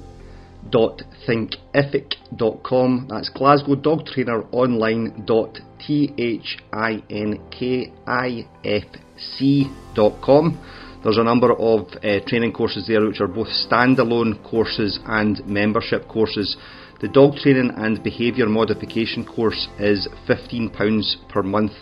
thinkific.com. 0.70 3.06
That's 3.08 3.30
Glasgow 3.30 3.76
Dog 3.76 4.04
Trainer 4.06 4.42
Online 4.52 5.24
dot 5.26 5.58
T 5.86 6.12
H 6.18 6.58
I 6.72 7.02
N 7.10 7.38
K 7.50 7.92
I 8.06 8.46
F 8.64 8.84
C.com. 9.16 10.58
There's 11.04 11.18
a 11.18 11.22
number 11.22 11.52
of 11.52 11.88
uh, 12.02 12.20
training 12.26 12.54
courses 12.54 12.86
there 12.88 13.04
which 13.04 13.20
are 13.20 13.28
both 13.28 13.48
standalone 13.48 14.42
courses 14.42 14.98
and 15.04 15.46
membership 15.46 16.08
courses. 16.08 16.56
The 17.02 17.08
dog 17.08 17.36
training 17.36 17.72
and 17.76 18.02
behaviour 18.02 18.46
modification 18.46 19.26
course 19.26 19.68
is 19.78 20.08
£15 20.26 21.28
per 21.28 21.42
month, 21.42 21.72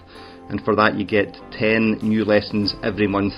and 0.48 0.60
for 0.64 0.74
that 0.74 0.96
you 0.96 1.04
get 1.04 1.36
10 1.52 2.00
new 2.02 2.24
lessons 2.24 2.74
every 2.82 3.06
month 3.06 3.34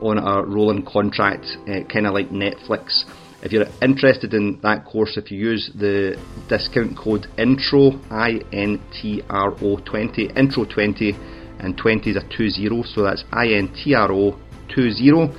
on 0.00 0.18
a 0.18 0.44
rolling 0.46 0.84
contract, 0.84 1.46
uh, 1.66 1.82
kind 1.92 2.06
of 2.06 2.14
like 2.14 2.28
Netflix. 2.28 3.02
If 3.42 3.50
you're 3.50 3.66
interested 3.82 4.34
in 4.34 4.60
that 4.62 4.84
course, 4.84 5.16
if 5.16 5.32
you 5.32 5.38
use 5.38 5.68
the 5.74 6.16
discount 6.48 6.96
code 6.96 7.26
INTRO, 7.38 8.00
I 8.08 8.40
N 8.52 8.80
T 8.92 9.20
R 9.28 9.50
O 9.60 9.78
20, 9.78 10.28
INTRO 10.36 10.64
20, 10.72 11.12
and 11.58 11.76
20 11.76 12.10
is 12.10 12.16
a 12.16 12.20
20, 12.20 12.84
so 12.84 13.02
that's 13.02 13.24
I 13.32 13.48
N 13.48 13.74
T 13.74 13.94
R 13.94 14.12
O 14.12 14.38
20. 14.68 15.32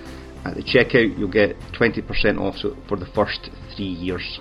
At 0.46 0.54
the 0.54 0.62
checkout, 0.62 1.18
you'll 1.18 1.28
get 1.28 1.60
20% 1.74 2.40
off 2.40 2.56
for 2.88 2.98
the 2.98 3.08
first 3.08 3.50
three 3.76 3.86
years. 3.86 4.40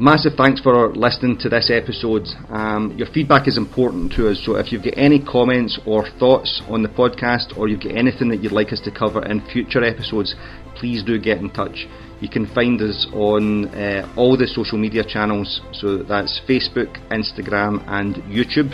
Massive 0.00 0.32
thanks 0.34 0.62
for 0.62 0.88
listening 0.94 1.36
to 1.40 1.50
this 1.50 1.70
episode. 1.70 2.26
Um, 2.48 2.96
your 2.96 3.06
feedback 3.08 3.46
is 3.46 3.58
important 3.58 4.12
to 4.14 4.30
us, 4.30 4.42
so 4.46 4.56
if 4.56 4.72
you've 4.72 4.82
got 4.82 4.94
any 4.96 5.22
comments 5.22 5.78
or 5.84 6.08
thoughts 6.18 6.62
on 6.70 6.82
the 6.82 6.88
podcast, 6.88 7.58
or 7.58 7.68
you've 7.68 7.82
got 7.82 7.94
anything 7.94 8.30
that 8.30 8.42
you'd 8.42 8.50
like 8.50 8.72
us 8.72 8.80
to 8.80 8.90
cover 8.90 9.22
in 9.26 9.42
future 9.52 9.84
episodes, 9.84 10.34
please 10.74 11.02
do 11.02 11.18
get 11.18 11.36
in 11.36 11.50
touch. 11.50 11.86
You 12.22 12.30
can 12.30 12.46
find 12.46 12.80
us 12.80 13.06
on 13.12 13.68
uh, 13.74 14.10
all 14.16 14.38
the 14.38 14.46
social 14.46 14.78
media 14.78 15.04
channels, 15.04 15.60
so 15.72 15.98
that's 15.98 16.40
Facebook, 16.48 16.96
Instagram, 17.10 17.86
and 17.86 18.14
YouTube. 18.24 18.72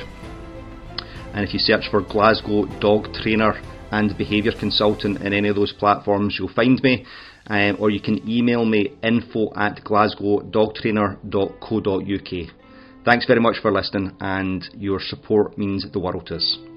And 1.34 1.44
if 1.44 1.52
you 1.52 1.58
search 1.58 1.88
for 1.90 2.02
Glasgow 2.02 2.66
Dog 2.78 3.12
Trainer 3.12 3.60
and 3.90 4.16
behaviour 4.16 4.52
consultant 4.58 5.20
in 5.22 5.32
any 5.32 5.48
of 5.48 5.56
those 5.56 5.72
platforms, 5.72 6.36
you'll 6.38 6.54
find 6.54 6.80
me. 6.82 7.04
Um, 7.48 7.76
or 7.78 7.90
you 7.90 8.00
can 8.00 8.28
email 8.28 8.64
me 8.64 8.96
info 9.04 9.52
at 9.54 9.84
glasgowdogtrainer.co.uk. 9.84 12.54
Thanks 13.04 13.26
very 13.26 13.40
much 13.40 13.58
for 13.62 13.70
listening, 13.70 14.16
and 14.20 14.64
your 14.74 14.98
support 14.98 15.56
means 15.56 15.86
the 15.92 16.00
world 16.00 16.26
to 16.26 16.34
us. 16.36 16.75